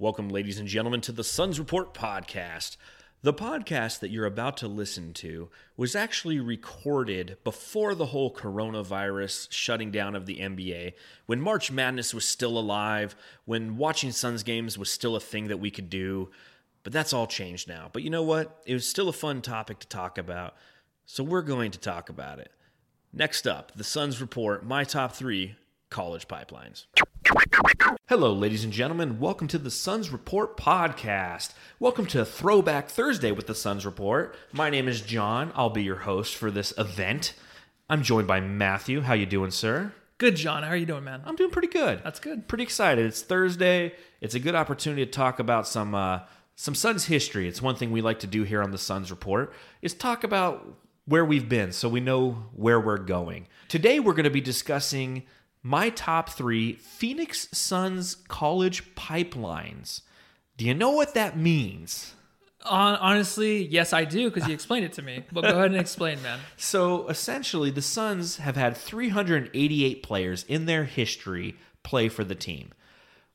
Welcome, 0.00 0.28
ladies 0.28 0.60
and 0.60 0.68
gentlemen, 0.68 1.00
to 1.00 1.10
the 1.10 1.24
Suns 1.24 1.58
Report 1.58 1.92
podcast. 1.92 2.76
The 3.22 3.34
podcast 3.34 3.98
that 3.98 4.12
you're 4.12 4.26
about 4.26 4.56
to 4.58 4.68
listen 4.68 5.12
to 5.14 5.48
was 5.76 5.96
actually 5.96 6.38
recorded 6.38 7.36
before 7.42 7.96
the 7.96 8.06
whole 8.06 8.32
coronavirus 8.32 9.50
shutting 9.50 9.90
down 9.90 10.14
of 10.14 10.24
the 10.24 10.38
NBA, 10.38 10.92
when 11.26 11.40
March 11.40 11.72
Madness 11.72 12.14
was 12.14 12.24
still 12.24 12.56
alive, 12.56 13.16
when 13.44 13.76
watching 13.76 14.12
Suns 14.12 14.44
games 14.44 14.78
was 14.78 14.88
still 14.88 15.16
a 15.16 15.20
thing 15.20 15.48
that 15.48 15.58
we 15.58 15.68
could 15.68 15.90
do. 15.90 16.30
But 16.84 16.92
that's 16.92 17.12
all 17.12 17.26
changed 17.26 17.66
now. 17.66 17.90
But 17.92 18.04
you 18.04 18.10
know 18.10 18.22
what? 18.22 18.62
It 18.66 18.74
was 18.74 18.88
still 18.88 19.08
a 19.08 19.12
fun 19.12 19.42
topic 19.42 19.80
to 19.80 19.88
talk 19.88 20.16
about, 20.16 20.54
so 21.06 21.24
we're 21.24 21.42
going 21.42 21.72
to 21.72 21.78
talk 21.80 22.08
about 22.08 22.38
it. 22.38 22.52
Next 23.12 23.48
up, 23.48 23.72
the 23.74 23.82
Suns 23.82 24.20
Report 24.20 24.64
My 24.64 24.84
Top 24.84 25.16
3 25.16 25.56
College 25.90 26.28
Pipelines. 26.28 26.84
Hello, 28.08 28.32
ladies 28.32 28.64
and 28.64 28.72
gentlemen. 28.72 29.20
Welcome 29.20 29.48
to 29.48 29.58
the 29.58 29.70
Suns 29.70 30.10
Report 30.10 30.56
podcast. 30.56 31.52
Welcome 31.78 32.06
to 32.06 32.24
Throwback 32.24 32.88
Thursday 32.88 33.30
with 33.32 33.46
the 33.46 33.54
Suns 33.54 33.86
Report. 33.86 34.34
My 34.52 34.70
name 34.70 34.88
is 34.88 35.02
John. 35.02 35.52
I'll 35.54 35.70
be 35.70 35.84
your 35.84 35.96
host 35.96 36.34
for 36.34 36.50
this 36.50 36.72
event. 36.76 37.34
I'm 37.88 38.02
joined 38.02 38.26
by 38.26 38.40
Matthew. 38.40 39.02
How 39.02 39.14
you 39.14 39.26
doing, 39.26 39.50
sir? 39.50 39.92
Good, 40.18 40.36
John. 40.36 40.62
How 40.62 40.70
are 40.70 40.76
you 40.76 40.86
doing, 40.86 41.04
man? 41.04 41.22
I'm 41.24 41.36
doing 41.36 41.50
pretty 41.50 41.68
good. 41.68 42.00
That's 42.02 42.18
good. 42.18 42.48
Pretty 42.48 42.64
excited. 42.64 43.06
It's 43.06 43.22
Thursday. 43.22 43.94
It's 44.20 44.34
a 44.34 44.40
good 44.40 44.54
opportunity 44.54 45.04
to 45.04 45.10
talk 45.10 45.38
about 45.38 45.68
some 45.68 45.94
uh, 45.94 46.20
some 46.56 46.74
Suns 46.74 47.04
history. 47.04 47.46
It's 47.46 47.62
one 47.62 47.76
thing 47.76 47.92
we 47.92 48.00
like 48.00 48.18
to 48.20 48.26
do 48.26 48.42
here 48.42 48.62
on 48.62 48.72
the 48.72 48.78
Suns 48.78 49.10
Report 49.10 49.52
is 49.80 49.94
talk 49.94 50.24
about 50.24 50.66
where 51.04 51.24
we've 51.24 51.48
been 51.48 51.72
so 51.72 51.88
we 51.88 52.00
know 52.00 52.32
where 52.54 52.80
we're 52.80 52.98
going. 52.98 53.46
Today 53.68 54.00
we're 54.00 54.12
going 54.12 54.24
to 54.24 54.30
be 54.30 54.40
discussing 54.40 55.24
my 55.62 55.90
top 55.90 56.30
three 56.30 56.74
Phoenix 56.74 57.48
Suns 57.52 58.16
college 58.28 58.94
pipelines. 58.94 60.02
Do 60.56 60.64
you 60.64 60.74
know 60.74 60.90
what 60.90 61.14
that 61.14 61.38
means? 61.38 62.14
Honestly, 62.64 63.64
yes, 63.64 63.92
I 63.92 64.04
do 64.04 64.30
because 64.30 64.48
you 64.48 64.54
explained 64.54 64.84
it 64.84 64.92
to 64.94 65.02
me. 65.02 65.24
But 65.30 65.42
go 65.42 65.50
ahead 65.50 65.70
and 65.70 65.76
explain, 65.76 66.20
man. 66.22 66.40
So 66.56 67.08
essentially, 67.08 67.70
the 67.70 67.82
Suns 67.82 68.38
have 68.38 68.56
had 68.56 68.76
388 68.76 70.02
players 70.02 70.44
in 70.48 70.66
their 70.66 70.84
history 70.84 71.56
play 71.82 72.08
for 72.08 72.24
the 72.24 72.34
team. 72.34 72.72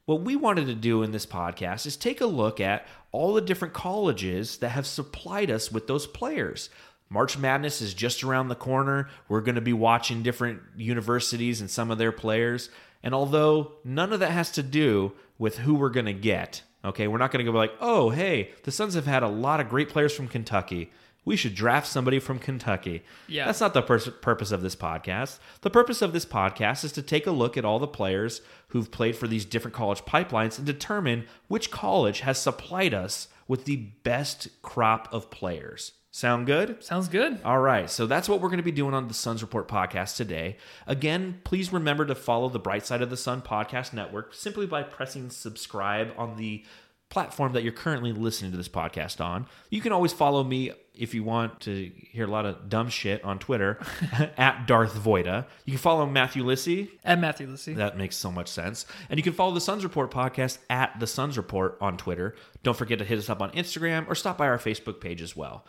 What 0.06 0.22
we 0.22 0.36
wanted 0.36 0.68
to 0.68 0.76
do 0.76 1.02
in 1.02 1.12
this 1.12 1.26
podcast 1.26 1.86
is 1.86 1.96
take 1.96 2.20
a 2.20 2.26
look 2.26 2.60
at 2.60 2.86
all 3.14 3.34
the 3.34 3.42
different 3.42 3.74
colleges 3.74 4.58
that 4.58 4.70
have 4.70 4.86
supplied 4.86 5.50
us 5.50 5.72
with 5.72 5.88
those 5.88 6.06
players. 6.06 6.70
March 7.14 7.38
Madness 7.38 7.80
is 7.80 7.94
just 7.94 8.24
around 8.24 8.48
the 8.48 8.56
corner. 8.56 9.08
We're 9.30 9.42
going 9.42 9.54
to 9.54 9.62
be 9.62 9.72
watching 9.72 10.24
different 10.24 10.62
universities 10.76 11.62
and 11.62 11.70
some 11.70 11.92
of 11.92 12.00
their 12.00 12.12
players. 12.12 12.72
And 13.04 13.14
although 13.14 13.74
none 13.84 14.12
of 14.12 14.20
that 14.22 14.32
has 14.32 14.50
to 14.54 14.64
do 14.64 15.14
with 15.38 15.60
who 15.60 15.76
we're 15.76 15.92
going 15.92 16.08
to 16.08 16.14
get, 16.14 16.64
okay, 16.84 17.08
we're 17.08 17.20
not 17.20 17.32
going 17.32 17.46
to 17.46 17.52
go 17.52 17.56
like, 17.56 17.74
oh, 17.80 18.10
hey, 18.10 18.50
the 18.64 18.72
Suns 18.72 18.96
have 18.96 19.06
had 19.06 19.22
a 19.22 19.28
lot 19.28 19.60
of 19.60 19.70
great 19.70 19.90
players 19.90 20.12
from 20.16 20.28
Kentucky. 20.28 20.90
We 21.24 21.36
should 21.36 21.54
draft 21.54 21.86
somebody 21.86 22.18
from 22.18 22.40
Kentucky. 22.40 23.04
Yeah. 23.28 23.46
That's 23.46 23.62
not 23.62 23.76
the 23.76 23.84
pers- 23.84 24.10
purpose 24.22 24.52
of 24.52 24.64
this 24.64 24.76
podcast. 24.76 25.38
The 25.62 25.70
purpose 25.70 26.02
of 26.02 26.14
this 26.14 26.26
podcast 26.26 26.84
is 26.84 26.94
to 26.94 27.04
take 27.04 27.28
a 27.28 27.32
look 27.32 27.58
at 27.58 27.64
all 27.64 27.78
the 27.78 27.86
players 27.86 28.42
who've 28.70 28.90
played 28.90 29.16
for 29.16 29.28
these 29.28 29.46
different 29.46 29.76
college 29.76 30.04
pipelines 30.04 30.58
and 30.58 30.66
determine 30.66 31.26
which 31.48 31.70
college 31.70 32.22
has 32.22 32.40
supplied 32.40 32.96
us 32.96 33.28
with 33.48 33.66
the 33.66 33.76
best 33.76 34.48
crop 34.64 35.08
of 35.14 35.30
players. 35.30 35.92
Sound 36.16 36.46
good? 36.46 36.84
Sounds 36.84 37.08
good. 37.08 37.42
All 37.44 37.58
right, 37.58 37.90
so 37.90 38.06
that's 38.06 38.30
what 38.30 38.40
we're 38.40 38.50
going 38.50 38.58
to 38.58 38.64
be 38.64 38.72
doing 38.72 38.94
on 38.94 39.08
the 39.08 39.16
Suns 39.16 39.42
Report 39.42 39.68
podcast 39.68 40.16
today. 40.16 40.58
Again, 40.86 41.42
please 41.44 41.74
remember 41.74 42.06
to 42.06 42.14
follow 42.14 42.50
the 42.50 42.60
Bright 42.60 42.86
Side 42.86 43.02
of 43.02 43.10
the 43.10 43.18
Sun 43.18 43.42
podcast 43.42 43.94
network 43.94 44.36
simply 44.36 44.68
by 44.68 44.84
pressing 44.84 45.32
subscribe 45.32 46.14
on 46.16 46.38
the 46.38 46.64
platform 47.10 47.54
that 47.54 47.64
you're 47.64 47.74
currently 47.74 48.12
listening 48.12 48.52
to 48.52 48.58
this 48.58 48.70
podcast 48.70 49.26
on. 49.26 49.48
You 49.72 49.82
can 49.82 49.92
always 49.92 50.14
follow 50.14 50.44
me 50.44 50.72
if 50.94 51.16
you 51.16 51.24
want 51.24 51.62
to 51.62 51.92
hear 51.96 52.26
a 52.26 52.32
lot 52.32 52.46
of 52.46 52.70
dumb 52.70 52.90
shit 52.90 53.24
on 53.24 53.40
Twitter 53.40 53.80
at 54.38 54.68
Darth 54.68 54.94
Voida. 54.94 55.48
You 55.66 55.72
can 55.74 55.80
follow 55.80 56.06
Matthew 56.06 56.44
Lissy. 56.44 56.92
And 57.04 57.22
Matthew 57.22 57.48
Lissy. 57.48 57.74
That 57.74 57.98
makes 57.98 58.16
so 58.16 58.32
much 58.32 58.50
sense. 58.50 58.86
And 59.10 59.18
you 59.18 59.24
can 59.24 59.34
follow 59.34 59.56
the 59.56 59.62
Suns 59.62 59.84
Report 59.84 60.12
podcast 60.12 60.60
at 60.70 61.00
the 61.00 61.08
Suns 61.08 61.38
Report 61.38 61.76
on 61.82 61.98
Twitter. 61.98 62.36
Don't 62.62 62.78
forget 62.78 63.00
to 63.00 63.06
hit 63.06 63.18
us 63.18 63.32
up 63.32 63.42
on 63.42 63.50
Instagram 63.54 64.08
or 64.08 64.14
stop 64.14 64.38
by 64.38 64.48
our 64.48 64.60
Facebook 64.60 65.02
page 65.02 65.24
as 65.24 65.36
well. 65.36 65.66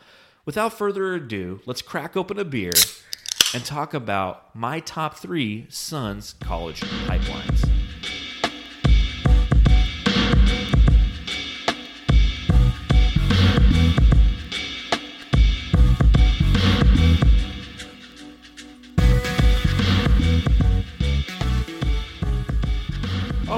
Without 0.47 0.75
further 0.75 1.15
ado, 1.15 1.61
let's 1.65 1.81
crack 1.81 2.17
open 2.17 2.39
a 2.39 2.45
beer 2.45 2.73
and 3.55 3.65
talk 3.65 3.95
about 3.95 4.55
my 4.55 4.79
top 4.79 5.17
three 5.17 5.67
Suns 5.71 6.35
college 6.35 6.81
pipelines. 7.07 7.74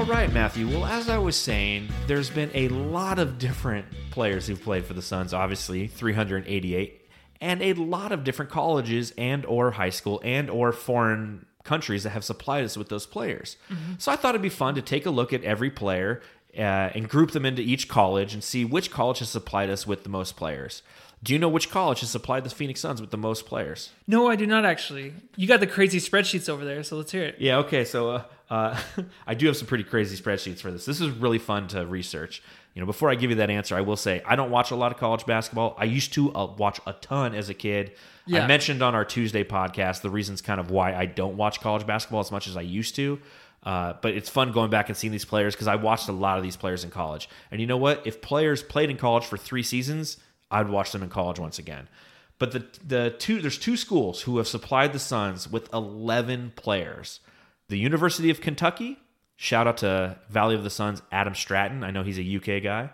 Right, 0.07 0.31
Matthew. 0.31 0.69
Well, 0.69 0.85
as 0.85 1.09
I 1.09 1.17
was 1.17 1.35
saying, 1.35 1.89
there's 2.07 2.29
been 2.29 2.49
a 2.53 2.69
lot 2.69 3.19
of 3.19 3.37
different 3.37 3.85
players 4.09 4.47
who've 4.47 4.61
played 4.61 4.85
for 4.85 4.93
the 4.93 5.01
Suns, 5.01 5.33
obviously, 5.33 5.87
388, 5.87 7.09
and 7.41 7.61
a 7.61 7.73
lot 7.73 8.13
of 8.13 8.23
different 8.23 8.49
colleges 8.49 9.13
and 9.17 9.45
or 9.45 9.71
high 9.71 9.89
school 9.89 10.21
and 10.23 10.49
or 10.49 10.71
foreign 10.71 11.45
countries 11.65 12.03
that 12.03 12.11
have 12.11 12.23
supplied 12.23 12.63
us 12.63 12.77
with 12.77 12.87
those 12.87 13.05
players. 13.05 13.57
So 13.97 14.09
I 14.09 14.15
thought 14.15 14.29
it'd 14.29 14.41
be 14.41 14.47
fun 14.49 14.75
to 14.75 14.81
take 14.81 15.05
a 15.05 15.09
look 15.09 15.33
at 15.33 15.43
every 15.43 15.69
player 15.69 16.21
uh, 16.57 16.61
and 16.61 17.09
group 17.09 17.31
them 17.31 17.45
into 17.45 17.61
each 17.61 17.89
college 17.89 18.33
and 18.33 18.41
see 18.41 18.63
which 18.63 18.89
college 18.89 19.19
has 19.19 19.27
supplied 19.29 19.69
us 19.69 19.85
with 19.85 20.03
the 20.03 20.09
most 20.09 20.37
players. 20.37 20.83
Do 21.21 21.33
you 21.33 21.39
know 21.39 21.49
which 21.49 21.69
college 21.69 21.99
has 21.99 22.09
supplied 22.09 22.45
the 22.45 22.49
Phoenix 22.49 22.79
Suns 22.79 23.01
with 23.01 23.11
the 23.11 23.17
most 23.17 23.45
players? 23.45 23.89
No, 24.07 24.29
I 24.29 24.37
do 24.37 24.47
not 24.47 24.63
actually. 24.63 25.13
You 25.35 25.47
got 25.47 25.59
the 25.59 25.67
crazy 25.67 25.99
spreadsheets 25.99 26.47
over 26.47 26.63
there, 26.63 26.83
so 26.83 26.95
let's 26.95 27.11
hear 27.11 27.23
it. 27.23 27.35
Yeah, 27.39 27.57
okay. 27.57 27.83
So 27.83 28.11
uh, 28.11 28.23
uh, 28.49 28.79
I 29.27 29.33
do 29.33 29.47
have 29.47 29.57
some 29.57 29.67
pretty 29.67 29.83
crazy 29.83 30.21
spreadsheets 30.21 30.59
for 30.59 30.71
this. 30.71 30.85
This 30.85 31.01
is 31.01 31.09
really 31.09 31.39
fun 31.39 31.67
to 31.69 31.85
research. 31.85 32.41
You 32.73 32.81
know, 32.81 32.85
before 32.85 33.09
I 33.09 33.15
give 33.15 33.31
you 33.31 33.37
that 33.37 33.49
answer, 33.49 33.75
I 33.75 33.81
will 33.81 33.95
say 33.97 34.21
I 34.25 34.35
don't 34.35 34.51
watch 34.51 34.69
a 34.71 34.75
lot 34.75 34.91
of 34.91 34.99
college 34.99 35.25
basketball. 35.25 35.75
I 35.79 35.85
used 35.85 36.13
to 36.13 36.33
uh, 36.33 36.45
watch 36.57 36.79
a 36.85 36.93
ton 36.93 37.33
as 37.33 37.49
a 37.49 37.55
kid. 37.55 37.93
I 38.43 38.47
mentioned 38.47 38.83
on 38.83 38.93
our 38.93 39.05
Tuesday 39.05 39.43
podcast 39.43 40.01
the 40.01 40.09
reasons 40.09 40.41
kind 40.41 40.59
of 40.59 40.69
why 40.69 40.93
I 40.93 41.05
don't 41.05 41.37
watch 41.37 41.59
college 41.59 41.87
basketball 41.87 42.19
as 42.19 42.31
much 42.31 42.47
as 42.47 42.55
I 42.55 42.61
used 42.61 42.95
to. 42.95 43.19
Uh, 43.63 43.93
but 44.01 44.13
it's 44.13 44.29
fun 44.29 44.51
going 44.51 44.69
back 44.69 44.89
and 44.89 44.97
seeing 44.97 45.11
these 45.11 45.25
players 45.25 45.55
because 45.55 45.67
I 45.67 45.75
watched 45.75 46.07
a 46.07 46.13
lot 46.13 46.37
of 46.37 46.43
these 46.43 46.55
players 46.55 46.83
in 46.83 46.91
college. 46.91 47.27
And 47.51 47.59
you 47.59 47.67
know 47.67 47.77
what? 47.77 48.05
If 48.05 48.21
players 48.21 48.61
played 48.61 48.89
in 48.89 48.97
college 48.97 49.25
for 49.25 49.37
three 49.37 49.63
seasons, 49.63 50.17
I'd 50.51 50.69
watch 50.69 50.91
them 50.91 51.03
in 51.03 51.09
college 51.09 51.39
once 51.39 51.59
again. 51.59 51.89
But 52.39 52.51
the 52.51 52.65
the 52.85 53.15
two 53.17 53.41
there's 53.41 53.57
two 53.57 53.75
schools 53.75 54.21
who 54.21 54.37
have 54.37 54.47
supplied 54.47 54.93
the 54.93 54.99
Suns 54.99 55.51
with 55.51 55.73
11 55.73 56.53
players. 56.55 57.19
The 57.69 57.77
University 57.77 58.29
of 58.29 58.41
Kentucky, 58.41 58.97
shout 59.35 59.67
out 59.67 59.77
to 59.77 60.17
Valley 60.29 60.55
of 60.55 60.63
the 60.63 60.69
Suns 60.69 61.01
Adam 61.11 61.35
Stratton, 61.35 61.83
I 61.83 61.91
know 61.91 62.03
he's 62.03 62.19
a 62.19 62.35
UK 62.35 62.63
guy, 62.63 62.91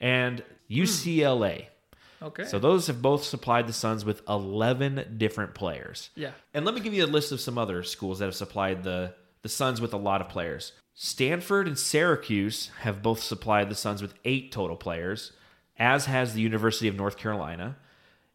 and 0.00 0.42
UCLA. 0.70 1.66
Okay. 2.22 2.44
So 2.44 2.58
those 2.58 2.86
have 2.86 3.02
both 3.02 3.24
supplied 3.24 3.66
the 3.66 3.72
Suns 3.72 4.04
with 4.04 4.22
11 4.28 5.16
different 5.18 5.54
players. 5.54 6.10
yeah. 6.14 6.30
And 6.54 6.64
let 6.64 6.74
me 6.74 6.80
give 6.80 6.94
you 6.94 7.04
a 7.04 7.06
list 7.06 7.30
of 7.30 7.40
some 7.40 7.58
other 7.58 7.82
schools 7.82 8.18
that 8.18 8.24
have 8.24 8.34
supplied 8.34 8.82
the, 8.82 9.14
the 9.42 9.48
Suns 9.48 9.80
with 9.80 9.92
a 9.92 9.98
lot 9.98 10.20
of 10.20 10.28
players. 10.28 10.72
Stanford 10.94 11.68
and 11.68 11.78
Syracuse 11.78 12.70
have 12.80 13.02
both 13.02 13.22
supplied 13.22 13.68
the 13.68 13.74
Suns 13.74 14.00
with 14.00 14.14
eight 14.24 14.50
total 14.50 14.76
players, 14.76 15.32
as 15.78 16.06
has 16.06 16.32
the 16.32 16.40
University 16.40 16.88
of 16.88 16.96
North 16.96 17.18
Carolina. 17.18 17.76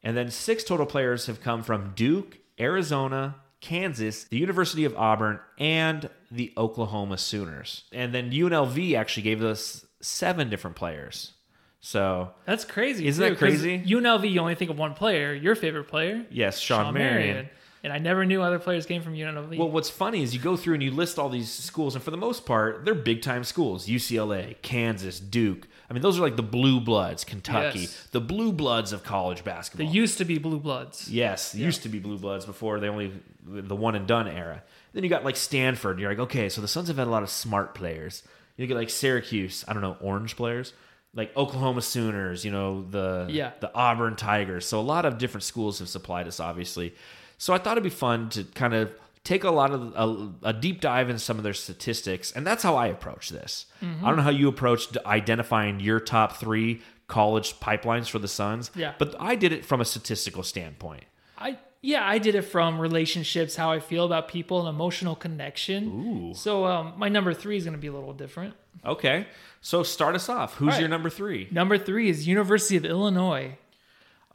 And 0.04 0.16
then 0.16 0.30
six 0.30 0.64
total 0.64 0.86
players 0.86 1.26
have 1.26 1.42
come 1.42 1.64
from 1.64 1.94
Duke, 1.96 2.38
Arizona, 2.60 3.36
Kansas, 3.62 4.26
the 4.26 4.38
University 4.38 4.84
of 4.86 4.96
Auburn, 4.98 5.40
and 5.58 6.10
the 6.32 6.52
Oklahoma 6.58 7.18
Sooners. 7.18 7.84
And 7.94 8.14
then 8.14 8.32
UNLV 8.32 8.96
actually 8.96 9.24
gave 9.24 9.44
us 9.44 9.86
seven 10.02 10.50
different 10.50 10.76
players. 10.76 11.34
So, 11.80 12.32
That's 12.46 12.66
crazy. 12.66 13.08
Isn't 13.08 13.22
that 13.24 13.30
too, 13.30 13.36
'cause 13.36 13.62
crazy? 13.62 13.80
UNLV, 13.88 14.30
you 14.30 14.40
only 14.40 14.56
think 14.56 14.70
of 14.70 14.78
one 14.78 14.94
player, 14.94 15.34
your 15.34 15.56
favorite 15.56 15.86
player, 15.86 16.26
yes, 16.30 16.60
Shawn, 16.60 16.94
Marion. 16.94 17.50
And 17.84 17.92
I 17.92 17.98
never 17.98 18.26
knew 18.26 18.44
other 18.44 18.60
players 18.60 18.86
came 18.86 19.02
from 19.02 19.16
UNLV. 19.16 19.58
Well, 19.58 19.70
what's 19.70 19.90
funny 19.90 20.22
is 20.22 20.36
you 20.36 20.40
go 20.40 20.56
through 20.56 20.76
and 20.76 20.84
you 20.84 20.92
list 20.92 21.18
all 21.18 21.30
these 21.30 21.50
schools, 21.52 21.96
and 21.96 22.04
for 22.04 22.12
the 22.12 22.18
most 22.18 22.46
part, 22.46 22.86
they're 22.86 22.94
big 22.94 23.24
time 23.24 23.44
schools 23.44 23.88
UCLA, 23.88 24.56
Kansas, 24.62 25.20
Duke. 25.20 25.68
I 25.90 25.94
mean, 25.94 26.04
those 26.04 26.20
are 26.20 26.22
like 26.22 26.36
the 26.36 26.44
blue 26.44 26.80
bloods, 26.80 27.24
Kentucky, 27.24 27.80
Yes. 27.80 28.08
the 28.12 28.22
blue 28.22 28.52
bloods 28.52 28.94
of 28.94 29.04
college 29.04 29.44
basketball. 29.44 29.86
they 29.88 29.92
used 29.92 30.20
to 30.20 30.26
be 30.26 30.38
Blue 30.38 30.60
Bloods. 30.60 31.10
yes, 31.12 31.56
used 31.56 31.82
to 31.84 31.90
be 31.90 31.98
blue 32.00 32.18
bloods 32.20 32.46
before 32.46 32.80
they 32.80 32.88
only 32.88 33.12
the 33.46 33.76
one 33.76 33.96
and 33.96 34.06
done 34.08 34.28
era. 34.28 34.62
Then 34.94 35.04
you 35.04 35.10
got 35.10 35.26
like 35.26 35.36
Stanford. 35.36 36.00
You're 36.00 36.10
like, 36.12 36.20
okay, 36.20 36.50
so 36.50 36.62
the 36.62 36.68
Suns 36.68 36.88
have 36.90 36.98
had 36.98 37.08
a 37.08 37.10
lot 37.10 37.24
of 37.24 37.30
smart 37.32 37.74
players. 37.74 38.22
You 38.58 38.68
get 38.68 38.78
like 38.78 38.92
Syracuse, 38.92 39.66
I 39.68 39.74
don't 39.74 39.82
know, 39.82 39.98
orange 40.02 40.36
players. 40.36 40.74
Like 41.16 41.36
Oklahoma 41.36 41.82
Sooners, 41.82 42.46
you 42.46 42.52
know, 42.52 42.84
the 42.84 43.26
Yeah. 43.30 43.52
the 43.60 43.74
Auburn 43.74 44.16
Tigers. 44.16 44.66
So 44.68 44.80
a 44.80 44.82
lot 44.82 45.06
of 45.06 45.18
different 45.18 45.44
schools 45.44 45.80
have 45.80 45.90
supplied 45.90 46.28
us, 46.28 46.40
obviously. 46.40 46.94
So 47.42 47.56
I 47.56 47.58
thought 47.58 47.72
it'd 47.72 47.84
be 47.84 47.90
fun 47.90 48.30
to 48.30 48.44
kind 48.44 48.76
of 48.76 48.94
take 49.24 49.44
a 49.44 49.50
lot 49.50 49.72
of 49.72 49.96
a, 50.44 50.50
a 50.50 50.54
deep 50.54 50.80
dive 50.80 51.10
into 51.10 51.20
some 51.20 51.38
of 51.38 51.44
their 51.44 51.56
statistics, 51.56 52.32
and 52.32 52.46
that's 52.46 52.62
how 52.62 52.76
I 52.76 52.86
approach 52.86 53.30
this. 53.30 53.66
I 53.82 54.06
don't 54.06 54.18
know 54.18 54.22
how 54.22 54.30
you 54.30 54.48
approach 54.48 54.96
identifying 55.08 55.80
your 55.80 56.00
top 56.00 56.38
three 56.38 56.82
college 57.08 57.56
pipelines 57.60 58.12
for 58.12 58.20
the 58.20 58.28
Suns, 58.28 58.70
Yeah. 58.76 58.94
but 59.00 59.16
I 59.20 59.34
did 59.34 59.54
it 59.54 59.66
from 59.66 59.82
a 59.82 59.86
statistical 59.86 60.44
standpoint. 60.44 61.06
I 61.36 61.58
yeah, 61.82 62.08
I 62.08 62.20
did 62.20 62.36
it 62.36 62.44
from 62.44 62.80
relationships, 62.80 63.56
how 63.56 63.72
I 63.72 63.80
feel 63.80 64.06
about 64.06 64.28
people, 64.28 64.60
and 64.60 64.70
emotional 64.70 65.16
connection. 65.16 66.30
Ooh. 66.30 66.36
So 66.36 66.66
um, 66.66 66.94
my 66.98 67.10
number 67.10 67.34
three 67.34 67.58
is 67.58 67.64
going 67.64 67.74
to 67.74 67.82
be 67.82 67.88
a 67.88 67.92
little 67.92 68.14
different. 68.14 68.54
Okay, 68.86 69.26
so 69.62 69.82
start 69.82 70.14
us 70.14 70.30
off. 70.30 70.58
Who's 70.58 70.74
right. 70.74 70.80
your 70.82 70.90
number 70.90 71.10
three? 71.10 71.48
Number 71.50 71.80
three 71.80 72.08
is 72.08 72.28
University 72.28 72.78
of 72.78 72.86
Illinois. 72.86 73.58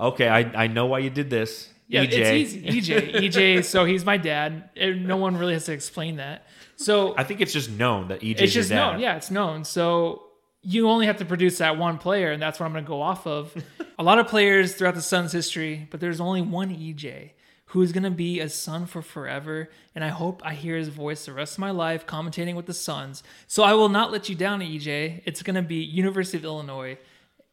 Okay, 0.00 0.28
I, 0.28 0.64
I 0.64 0.66
know 0.66 0.86
why 0.86 0.98
you 0.98 1.10
did 1.10 1.30
this. 1.30 1.70
Yeah, 1.88 2.04
EJ. 2.04 2.42
it's 2.42 2.54
easy. 2.54 2.92
EJ, 2.92 3.14
EJ. 3.14 3.64
So 3.64 3.84
he's 3.84 4.04
my 4.04 4.16
dad. 4.16 4.70
And 4.76 5.06
No 5.06 5.16
one 5.16 5.36
really 5.36 5.52
has 5.52 5.66
to 5.66 5.72
explain 5.72 6.16
that. 6.16 6.46
So 6.76 7.14
I 7.16 7.24
think 7.24 7.40
it's 7.40 7.52
just 7.52 7.70
known 7.70 8.08
that 8.08 8.20
EJ. 8.20 8.40
it's 8.40 8.52
just 8.52 8.70
known. 8.70 9.00
Yeah, 9.00 9.16
it's 9.16 9.30
known. 9.30 9.64
So 9.64 10.24
you 10.62 10.88
only 10.88 11.06
have 11.06 11.18
to 11.18 11.24
produce 11.24 11.58
that 11.58 11.78
one 11.78 11.96
player, 11.96 12.32
and 12.32 12.42
that's 12.42 12.58
what 12.58 12.66
I'm 12.66 12.72
going 12.72 12.84
to 12.84 12.88
go 12.88 13.00
off 13.00 13.26
of. 13.26 13.54
a 13.98 14.02
lot 14.02 14.18
of 14.18 14.26
players 14.26 14.74
throughout 14.74 14.94
the 14.94 15.02
Suns' 15.02 15.32
history, 15.32 15.86
but 15.90 16.00
there's 16.00 16.20
only 16.20 16.42
one 16.42 16.70
EJ 16.74 17.30
who 17.70 17.82
is 17.82 17.92
going 17.92 18.02
to 18.04 18.10
be 18.10 18.40
a 18.40 18.48
Sun 18.48 18.86
for 18.86 19.02
forever. 19.02 19.68
And 19.94 20.04
I 20.04 20.08
hope 20.08 20.40
I 20.44 20.54
hear 20.54 20.76
his 20.76 20.88
voice 20.88 21.26
the 21.26 21.32
rest 21.32 21.54
of 21.54 21.58
my 21.60 21.70
life 21.70 22.06
commentating 22.06 22.54
with 22.54 22.66
the 22.66 22.74
Suns. 22.74 23.22
So 23.46 23.62
I 23.62 23.74
will 23.74 23.88
not 23.88 24.12
let 24.12 24.28
you 24.28 24.34
down, 24.34 24.60
EJ. 24.60 25.22
It's 25.24 25.42
going 25.42 25.56
to 25.56 25.62
be 25.62 25.76
University 25.76 26.36
of 26.36 26.44
Illinois, 26.44 26.98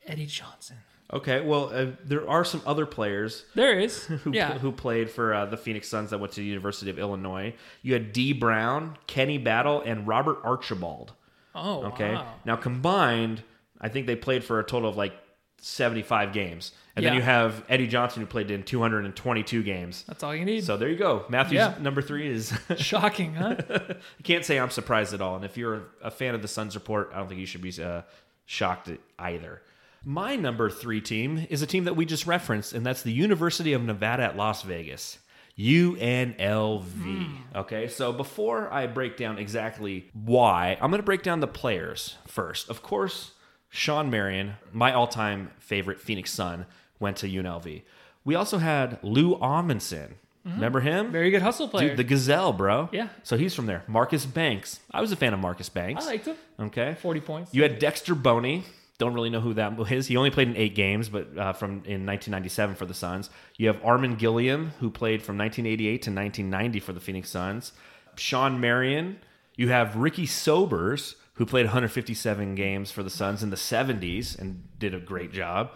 Eddie 0.06 0.26
Johnson. 0.28 0.78
Okay, 1.14 1.42
well, 1.42 1.70
uh, 1.72 1.92
there 2.04 2.28
are 2.28 2.44
some 2.44 2.62
other 2.66 2.86
players 2.88 3.46
There 3.54 3.80
is. 3.80 4.06
who, 4.24 4.32
yeah. 4.34 4.58
who 4.58 4.72
played 4.72 5.12
for 5.12 5.34
uh, 5.34 5.46
the 5.46 5.58
Phoenix 5.58 5.88
Suns 5.88 6.10
that 6.10 6.18
went 6.20 6.34
to 6.34 6.42
the 6.42 6.48
University 6.48 6.90
of 6.90 6.98
Illinois. 6.98 7.54
You 7.84 7.94
had 7.94 8.12
Dee 8.14 8.34
Brown, 8.34 8.98
Kenny 9.06 9.38
Battle, 9.38 9.82
and 9.86 10.08
Robert 10.08 10.40
Archibald. 10.44 11.14
Oh, 11.54 11.84
Okay, 11.86 12.16
wow. 12.16 12.34
now 12.46 12.56
combined, 12.56 13.44
I 13.80 13.90
think 13.90 14.08
they 14.08 14.16
played 14.16 14.44
for 14.44 14.60
a 14.60 14.64
total 14.64 14.90
of 14.90 14.98
like 14.98 15.14
75 15.62 16.34
games. 16.34 16.72
And 16.96 17.06
then 17.06 17.14
you 17.16 17.22
have 17.22 17.64
Eddie 17.70 17.88
Johnson, 17.88 18.22
who 18.22 18.28
played 18.28 18.52
in 18.52 18.64
222 18.64 19.64
games. 19.64 20.04
That's 20.08 20.24
all 20.24 20.36
you 20.36 20.46
need. 20.46 20.64
So 20.64 20.78
there 20.78 20.90
you 20.90 20.98
go. 20.98 21.26
Matthew's 21.30 21.54
Yeah. 21.54 21.76
number 21.80 22.02
three 22.02 22.28
is. 22.28 22.54
Shocking, 22.78 23.34
huh? 23.36 23.56
I 23.70 23.96
can't 24.24 24.46
say 24.46 24.60
I'm 24.60 24.70
surprised 24.70 25.14
at 25.14 25.22
all. 25.22 25.36
And 25.36 25.46
if 25.46 25.58
you're 25.58 25.84
a 26.04 26.12
fan 26.12 26.36
of 26.36 26.42
the 26.42 26.48
Suns 26.48 26.76
report, 26.76 27.12
I 27.14 27.18
don't 27.18 27.28
think 27.30 27.40
you 27.40 27.46
should 27.46 27.62
be 27.62 27.74
uh, 27.82 28.02
shocked 28.46 28.90
either. 29.18 29.62
My 30.06 30.36
number 30.36 30.70
three 30.70 31.00
team 31.02 31.48
is 31.50 31.62
a 31.62 31.68
team 31.68 31.86
that 31.86 31.96
we 31.96 32.06
just 32.06 32.28
referenced, 32.28 32.74
and 32.74 32.86
that's 32.86 33.04
the 33.04 33.12
University 33.14 33.72
of 33.74 33.82
Nevada 33.84 34.24
at 34.24 34.36
Las 34.36 34.62
Vegas. 34.64 35.20
UNLV. 35.58 36.82
Hmm. 36.84 37.36
Okay, 37.56 37.88
so 37.88 38.12
before 38.12 38.72
I 38.74 38.88
break 38.88 39.18
down 39.18 39.38
exactly 39.38 40.10
why, 40.14 40.78
I'm 40.82 40.90
going 40.90 41.00
to 41.00 41.06
break 41.06 41.24
down 41.24 41.40
the 41.40 41.48
players 41.48 42.18
first. 42.28 42.70
Of 42.70 42.82
course, 42.82 43.32
Shawn 43.70 44.10
Marion, 44.10 44.56
my 44.72 44.92
all 44.94 45.08
time 45.08 45.52
favorite 45.60 46.02
Phoenix 46.02 46.32
Sun, 46.32 46.66
went 47.00 47.18
to 47.18 47.28
UNLV. 47.30 47.84
We 48.26 48.36
also 48.36 48.58
had 48.58 49.00
Lou 49.04 49.38
Amundson. 49.38 50.14
Mm-hmm. 50.46 50.56
Remember 50.56 50.80
him? 50.82 51.12
Very 51.12 51.32
good 51.32 51.42
hustle 51.42 51.70
player. 51.70 51.90
Dude, 51.90 51.98
the 51.98 52.04
Gazelle, 52.04 52.52
bro. 52.52 52.90
Yeah. 52.92 53.08
So 53.24 53.38
he's 53.38 53.54
from 53.54 53.66
there. 53.68 53.84
Marcus 53.88 54.26
Banks. 54.26 54.80
I 54.92 55.00
was 55.00 55.12
a 55.14 55.16
fan 55.16 55.34
of 55.34 55.40
Marcus 55.40 55.70
Banks. 55.70 56.04
I 56.04 56.08
liked 56.08 56.26
him. 56.26 56.36
okay. 56.60 56.98
40 57.02 57.20
points. 57.22 57.54
You 57.54 57.64
had 57.64 57.80
Dexter 57.80 58.16
Boney. 58.16 58.64
Don't 58.98 59.14
really 59.14 59.30
know 59.30 59.42
who 59.42 59.54
that 59.56 59.80
is. 59.92 60.08
He 60.08 60.18
only 60.18 60.30
played 60.30 60.50
in 60.50 60.58
eight 60.58 60.76
games, 60.76 61.10
but 61.10 61.38
uh, 61.38 61.54
from 61.54 61.84
in 61.86 62.06
1997 62.06 62.76
for 62.76 62.86
the 62.86 62.94
Suns. 62.94 63.30
You 63.58 63.68
have 63.68 63.84
Armen 63.84 64.16
Gilliam, 64.16 64.72
who 64.80 64.90
played 64.90 65.24
from 65.24 65.38
1988 65.38 66.02
to 66.04 66.12
1990 66.12 66.80
for 66.80 66.94
the 66.94 67.00
Phoenix 67.00 67.30
Suns. 67.30 67.74
Shawn 68.16 68.60
Marion. 68.60 69.18
You 69.56 69.70
have 69.70 69.96
Ricky 69.96 70.26
Sobers, 70.26 71.16
who 71.36 71.46
played 71.46 71.66
157 71.66 72.56
games 72.56 72.92
for 72.92 73.04
the 73.04 73.10
Suns 73.10 73.44
in 73.44 73.50
the 73.50 73.56
70s 73.56 74.38
and 74.38 74.68
did 74.80 74.94
a 74.94 75.00
great 75.00 75.32
job. 75.32 75.72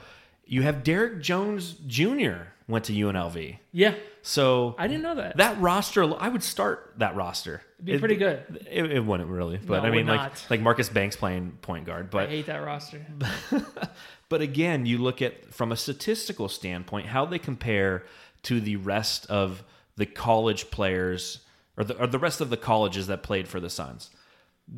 You 0.46 0.64
have 0.64 0.84
Derrick 0.84 1.22
Jones 1.22 1.76
Jr. 1.86 2.54
went 2.68 2.86
to 2.86 2.94
UNLV. 2.94 3.58
Yeah. 3.72 3.96
So 4.22 4.76
I 4.78 4.88
didn't 4.88 5.04
know 5.04 5.16
that. 5.16 5.38
that 5.38 5.60
roster, 5.62 6.04
I 6.20 6.28
would 6.28 6.44
start 6.44 6.94
that 6.98 7.16
roster. 7.16 7.62
be 7.82 7.98
pretty 7.98 8.18
good. 8.18 8.68
It, 8.70 8.92
it 8.92 9.06
wouldn't 9.06 9.30
really, 9.30 9.58
but 9.58 9.84
No, 9.84 9.90
I 9.90 9.92
mean, 9.92 10.06
like 10.06 10.20
not. 10.20 10.46
like 10.50 10.62
Marcus 10.62 10.90
Banks 10.90 11.16
playing 11.16 11.58
point 11.62 11.86
guard. 11.86 12.10
But 12.10 12.28
I 12.28 12.32
hate 12.32 12.46
that 12.48 12.58
roster. 12.58 13.06
but 14.30 14.42
again, 14.42 14.86
you 14.86 14.98
look 14.98 15.22
at 15.22 15.54
from 15.54 15.72
a 15.72 15.78
statistical 15.78 16.50
standpoint 16.50 17.08
how 17.08 17.26
they 17.26 17.40
compare 17.40 18.04
to 18.44 18.60
the 18.60 18.76
rest 18.76 19.26
of 19.28 19.64
the 19.96 20.06
college 20.06 20.70
players 20.72 21.40
or 21.78 21.84
the 21.86 21.98
or 22.02 22.08
the 22.08 22.20
rest 22.20 22.42
of 22.42 22.50
the 22.50 22.58
colleges 22.58 23.08
that 23.08 23.24
played 23.24 23.48
for 23.48 23.60
the 23.62 23.70
Suns. 23.70 24.10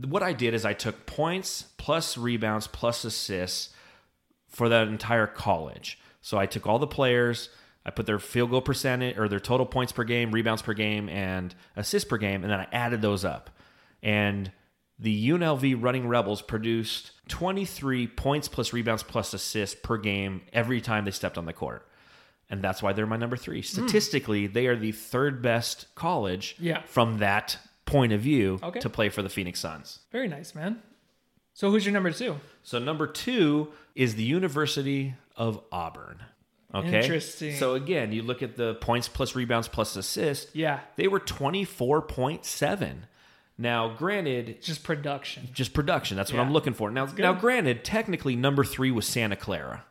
What 0.05 0.21
I 0.21 0.33
did 0.33 0.53
is 0.53 0.63
I 0.65 0.73
took 0.73 1.07
points 1.07 1.65
plus 1.77 2.17
rebounds 2.17 2.67
plus 2.67 3.03
assists 3.03 3.73
for 4.47 4.69
that 4.69 4.87
entire 4.87 5.25
college. 5.25 5.97
So 6.21 6.37
I 6.37 6.45
took 6.45 6.67
all 6.67 6.77
the 6.77 6.85
players, 6.87 7.49
I 7.89 7.91
put 7.91 8.05
their 8.05 8.19
field 8.19 8.51
goal 8.51 8.61
percentage 8.61 9.17
or 9.17 9.27
their 9.27 9.39
total 9.39 9.65
points 9.65 9.91
per 9.91 10.03
game, 10.03 10.31
rebounds 10.31 10.61
per 10.61 10.75
game, 10.75 11.09
and 11.09 11.55
assists 11.75 12.07
per 12.07 12.17
game, 12.19 12.43
and 12.43 12.51
then 12.51 12.59
I 12.59 12.67
added 12.71 13.01
those 13.01 13.25
up. 13.25 13.49
And 14.03 14.51
the 14.99 15.29
UNLV 15.29 15.81
Running 15.81 16.07
Rebels 16.07 16.43
produced 16.43 17.13
23 17.29 18.05
points 18.05 18.47
plus 18.47 18.73
rebounds 18.73 19.01
plus 19.01 19.33
assists 19.33 19.75
per 19.81 19.97
game 19.97 20.41
every 20.53 20.81
time 20.81 21.03
they 21.05 21.09
stepped 21.09 21.35
on 21.39 21.45
the 21.45 21.53
court. 21.53 21.87
And 22.47 22.61
that's 22.61 22.83
why 22.83 22.93
they're 22.93 23.07
my 23.07 23.17
number 23.17 23.37
three. 23.37 23.61
Hmm. 23.61 23.65
Statistically, 23.65 24.45
they 24.45 24.67
are 24.67 24.75
the 24.75 24.91
third 24.91 25.41
best 25.41 25.87
college 25.95 26.57
Yeah. 26.59 26.83
from 26.83 27.17
that 27.17 27.57
point 27.85 28.13
of 28.13 28.21
view 28.21 28.59
Okay. 28.61 28.81
to 28.81 28.89
play 28.89 29.09
for 29.09 29.23
the 29.23 29.29
Phoenix 29.29 29.59
Suns. 29.59 30.01
Very 30.11 30.27
nice, 30.27 30.53
man. 30.53 30.79
So 31.55 31.71
who's 31.71 31.85
your 31.87 31.93
number 31.93 32.11
two? 32.11 32.39
So 32.61 32.77
number 32.77 33.07
two 33.07 33.73
is 33.95 34.13
the 34.13 34.23
University 34.23 35.15
of 35.35 35.59
Auburn. 35.71 36.19
Okay. 36.73 36.99
Interesting. 37.01 37.55
So 37.55 37.73
again, 37.73 38.11
you 38.11 38.21
look 38.21 38.43
at 38.43 38.55
the 38.55 38.75
points 38.75 39.07
plus 39.07 39.35
rebounds 39.35 39.67
plus 39.67 39.95
assists. 39.95 40.53
Yeah. 40.55 40.81
They 40.97 41.07
were 41.07 41.19
24.7. 41.19 42.95
Now, 43.57 43.89
granted, 43.89 44.61
Just 44.61 44.83
production. 44.83 45.49
just 45.51 45.73
production. 45.73 46.15
That's 46.15 46.31
what 46.31 46.37
Yeah. 46.37 46.43
I'm 46.45 46.53
looking 46.53 46.73
for. 46.73 46.89
Now, 46.91 47.05
now, 47.17 47.33
granted, 47.33 47.83
technically 47.83 48.35
number 48.35 48.63
three 48.63 48.91
was 48.91 49.05
Santa 49.05 49.35
Clara. 49.35 49.83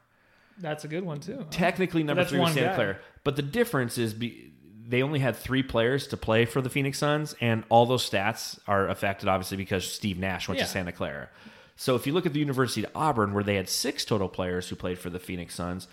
That's 0.56 0.84
a 0.84 0.88
good 0.88 1.04
one 1.04 1.20
too. 1.20 1.46
Technically 1.50 2.02
number 2.02 2.24
three 2.24 2.38
was 2.40 2.54
Santa 2.54 2.68
guy. 2.68 2.74
Clara. 2.74 2.96
But 3.24 3.36
the 3.36 3.42
difference 3.42 3.98
is 3.98 4.14
be, 4.14 4.52
they 4.86 5.02
only 5.02 5.18
had 5.18 5.36
three 5.36 5.62
players 5.62 6.06
to 6.08 6.16
play 6.16 6.46
for 6.46 6.62
the 6.62 6.70
Phoenix 6.70 6.98
Suns, 6.98 7.34
and 7.42 7.62
all 7.68 7.84
those 7.84 8.08
stats 8.08 8.58
are 8.66 8.88
affected 8.88 9.28
obviously 9.28 9.56
because 9.58 9.90
Steve 9.90 10.18
Nash 10.18 10.48
went 10.48 10.58
Yeah. 10.58 10.64
to 10.64 10.70
Santa 10.70 10.92
Clara. 10.92 11.28
So 11.76 11.94
if 11.94 12.06
you 12.06 12.12
look 12.14 12.24
at 12.26 12.32
the 12.32 12.40
University 12.40 12.84
of 12.84 12.90
Auburn, 12.94 13.34
where 13.34 13.44
they 13.44 13.54
had 13.56 13.68
six 13.68 14.04
total 14.04 14.28
players 14.28 14.68
who 14.70 14.76
played 14.76 14.98
for 14.98 15.10
the 15.10 15.20
Phoenix 15.20 15.54
Suns, 15.54 15.86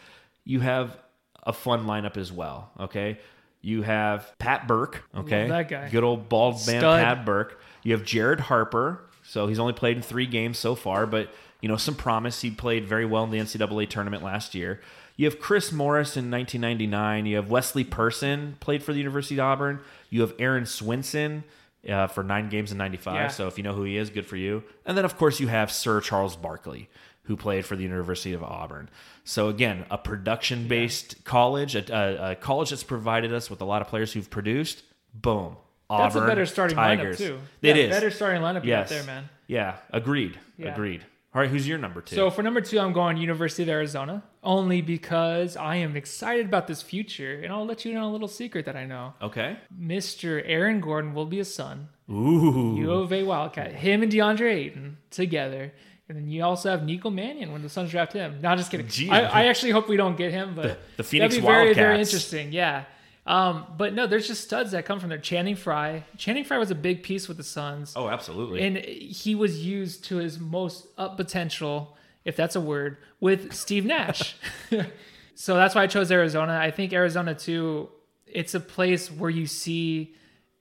you 0.46 0.60
have 0.62 0.98
a 1.44 1.54
fun 1.54 1.86
lineup 1.86 2.18
as 2.18 2.32
well. 2.32 2.72
Okay. 2.80 3.20
You 3.62 3.82
have 3.82 4.32
Pat 4.38 4.68
Burke, 4.68 5.04
okay, 5.16 5.48
that 5.48 5.68
guy. 5.68 5.90
good 5.90 6.04
old 6.04 6.30
bald 6.30 6.56
man 6.68 6.82
Stud. 6.82 7.04
Pat 7.04 7.26
Burke. 7.26 7.60
You 7.82 7.94
have 7.94 8.06
Jared 8.06 8.40
Harper, 8.40 9.10
so 9.24 9.48
he's 9.48 9.58
only 9.58 9.74
played 9.74 9.98
in 9.98 10.04
three 10.04 10.28
games 10.28 10.60
so 10.60 10.76
far, 10.76 11.08
but 11.08 11.34
you 11.62 11.68
know 11.68 11.76
some 11.76 11.96
promise. 11.96 12.42
He 12.42 12.52
played 12.52 12.86
very 12.86 13.08
well 13.08 13.24
in 13.24 13.32
the 13.32 13.40
NCAA 13.40 13.90
tournament 13.90 14.22
last 14.22 14.54
year. 14.54 14.82
You 15.16 15.26
have 15.26 15.40
Chris 15.40 15.72
Morris 15.72 16.16
in 16.16 16.30
1999. 16.30 17.26
You 17.26 17.38
have 17.38 17.50
Wesley 17.50 17.84
Person 17.84 18.58
played 18.60 18.84
for 18.84 18.94
the 18.94 19.00
University 19.00 19.36
of 19.36 19.46
Auburn. 19.46 19.80
You 20.12 20.22
have 20.22 20.36
Aaron 20.38 20.66
Swinson 20.66 21.42
uh, 21.90 22.06
for 22.06 22.24
nine 22.24 22.50
games 22.50 22.72
in 22.72 22.78
'95. 22.78 23.16
Yeah. 23.16 23.28
So 23.30 23.48
if 23.48 23.58
you 23.58 23.64
know 23.64 23.74
who 23.74 23.84
he 23.84 23.98
is, 23.98 24.12
good 24.12 24.28
for 24.28 24.36
you. 24.36 24.64
And 24.86 24.96
then 24.96 25.06
of 25.06 25.18
course 25.18 25.40
you 25.40 25.48
have 25.48 25.72
Sir 25.72 26.02
Charles 26.02 26.36
Barkley, 26.36 26.88
who 27.26 27.36
played 27.36 27.66
for 27.66 27.76
the 27.76 27.84
University 27.84 28.34
of 28.34 28.44
Auburn. 28.44 28.90
So 29.24 29.50
again, 29.50 29.86
a 29.92 29.98
production-based 29.98 31.24
college, 31.24 31.76
a, 31.76 31.94
a, 31.94 32.32
a 32.32 32.36
college 32.36 32.70
that's 32.70 32.84
provided 32.84 33.34
us 33.34 33.50
with 33.50 33.62
a 33.62 33.66
lot 33.66 33.82
of 33.82 33.88
players 33.88 34.14
who've 34.14 34.30
produced. 34.30 34.84
Boom. 35.14 35.58
That's 35.90 36.16
Auburn 36.16 36.24
a 36.24 36.28
better 36.28 36.46
starting 36.46 36.76
Tigers. 36.78 37.16
lineup 37.16 37.28
too. 37.28 37.40
It 37.62 37.76
yeah, 37.76 37.84
is. 37.84 37.90
better 37.90 38.10
starting 38.12 38.42
lineup 38.42 38.64
Yes. 38.66 38.90
there, 38.90 39.04
man. 39.04 39.30
Yeah. 39.48 39.76
Agreed. 39.92 40.40
Yeah. 40.58 40.74
Agreed. 40.74 41.02
All 41.34 41.42
right. 41.42 41.50
Who's 41.50 41.68
your 41.68 41.78
number 41.78 42.02
two? 42.02 42.16
So 42.16 42.30
for 42.32 42.42
number 42.42 42.62
two, 42.62 42.80
I'm 42.80 42.94
going 42.94 43.18
University 43.18 43.64
of 43.64 43.70
Arizona, 43.70 44.24
only 44.44 44.82
because 44.82 45.58
I 45.58 45.76
am 45.78 45.96
excited 45.96 46.46
about 46.48 46.66
this 46.68 46.82
future, 46.82 47.40
and 47.44 47.52
I'll 47.54 47.66
let 47.66 47.86
you 47.86 47.94
know 47.94 48.08
a 48.08 48.12
little 48.12 48.28
secret 48.28 48.66
that 48.66 48.76
I 48.76 48.86
know. 48.86 49.14
okay. 49.22 49.58
Mr. 49.80 50.42
Aaron 50.46 50.80
Gordon 50.80 51.14
will 51.14 51.26
be 51.26 51.40
a 51.40 51.46
son. 51.46 51.90
Ooh. 52.10 52.76
U 52.78 52.92
of 52.92 53.12
A 53.14 53.24
Wildcat. 53.24 53.74
Him 53.74 54.02
and 54.04 54.12
DeAndre 54.12 54.54
Ayton 54.54 54.98
together. 55.12 55.74
And 56.08 56.18
then 56.18 56.28
you 56.28 56.44
also 56.44 56.70
have 56.70 56.86
Nico 56.86 57.10
Mannion 57.10 57.52
when 57.52 57.64
the 57.64 57.70
Suns 57.70 57.90
draft 57.90 58.14
him. 58.14 58.40
Not 58.42 58.58
just 58.58 58.70
kidding. 58.70 58.88
Gee. 58.88 59.10
I, 59.10 59.44
I 59.44 59.46
actually 59.46 59.72
hope 59.72 59.90
we 59.90 59.98
don't 59.98 60.16
get 60.16 60.32
him, 60.32 60.54
but 60.56 60.80
the 60.98 61.04
Phoenix 61.04 61.34
that'd 61.34 61.44
be 61.44 61.48
very, 61.48 61.74
very 61.74 62.00
interesting. 62.00 62.52
Yeah. 62.52 62.86
Um, 63.26 63.66
but 63.76 63.96
no, 63.96 64.06
there's 64.06 64.28
just 64.28 64.44
studs 64.44 64.72
that 64.72 64.86
come 64.86 65.00
from 65.00 65.10
there. 65.10 65.18
Channing 65.18 65.56
Frye. 65.56 66.04
Channing 66.16 66.44
Frye 66.44 66.60
was 66.60 66.70
a 66.70 66.76
big 66.76 67.02
piece 67.02 67.28
with 67.28 67.38
the 67.38 67.44
Suns. 67.44 67.94
Oh, 67.96 68.08
absolutely. 68.08 68.62
And 68.62 68.78
he 68.78 69.34
was 69.34 69.66
used 69.66 70.06
to 70.06 70.18
his 70.18 70.40
most 70.40 70.86
up 70.98 71.18
potential, 71.18 71.98
if 72.24 72.36
that's 72.36 72.56
a 72.56 72.62
word, 72.62 72.98
with 73.20 73.52
Steve 73.54 73.84
Nash. 73.84 74.36
so 75.36 75.56
that's 75.56 75.74
why 75.74 75.84
I 75.84 75.88
chose 75.88 76.12
Arizona. 76.12 76.56
I 76.62 76.70
think 76.70 76.94
Arizona 76.94 77.34
too. 77.34 77.90
It's 78.28 78.54
a 78.54 78.60
place 78.60 79.10
where 79.10 79.30
you 79.32 79.48
see 79.48 80.14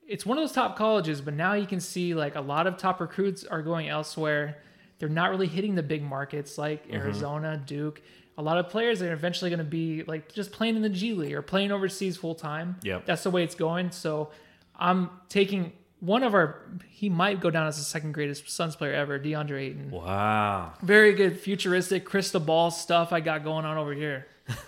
it's 0.07 0.25
one 0.25 0.37
of 0.37 0.43
those 0.43 0.51
top 0.51 0.75
colleges, 0.75 1.21
but 1.21 1.33
now 1.33 1.53
you 1.53 1.65
can 1.65 1.79
see 1.79 2.13
like 2.15 2.35
a 2.35 2.41
lot 2.41 2.67
of 2.67 2.77
top 2.77 2.99
recruits 2.99 3.43
are 3.43 3.61
going 3.61 3.89
elsewhere. 3.89 4.57
They're 4.99 5.09
not 5.09 5.29
really 5.29 5.47
hitting 5.47 5.75
the 5.75 5.83
big 5.83 6.03
markets 6.03 6.57
like 6.57 6.85
Mm-hmm. 6.87 6.95
Arizona, 6.95 7.61
Duke. 7.65 8.01
A 8.37 8.41
lot 8.41 8.57
of 8.57 8.69
players 8.69 9.01
are 9.01 9.13
eventually 9.13 9.49
going 9.49 9.59
to 9.59 9.63
be 9.63 10.03
like 10.03 10.31
just 10.33 10.51
playing 10.51 10.75
in 10.75 10.81
the 10.81 10.89
G 10.89 11.13
League 11.13 11.33
or 11.33 11.41
playing 11.41 11.71
overseas 11.71 12.17
full 12.17 12.35
time. 12.35 12.75
Yeah, 12.83 12.99
That's 13.05 13.23
the 13.23 13.29
way 13.31 13.43
it's 13.43 13.55
going. 13.55 13.91
So 13.91 14.31
I'm 14.77 15.09
taking 15.29 15.71
one 16.01 16.21
of 16.23 16.33
our, 16.33 16.59
he 16.89 17.09
might 17.09 17.39
go 17.39 17.49
down 17.49 17.65
as 17.67 17.77
the 17.77 17.83
second 17.83 18.11
greatest 18.11 18.49
Suns 18.49 18.75
player 18.75 18.93
ever, 18.93 19.17
DeAndre 19.17 19.61
Ayton. 19.61 19.89
Wow. 19.91 20.73
Very 20.81 21.13
good 21.13 21.39
futuristic 21.39 22.03
crystal 22.03 22.41
ball 22.41 22.71
stuff 22.71 23.13
I 23.13 23.21
got 23.21 23.43
going 23.45 23.63
on 23.65 23.77
over 23.77 23.93
here. 23.93 24.27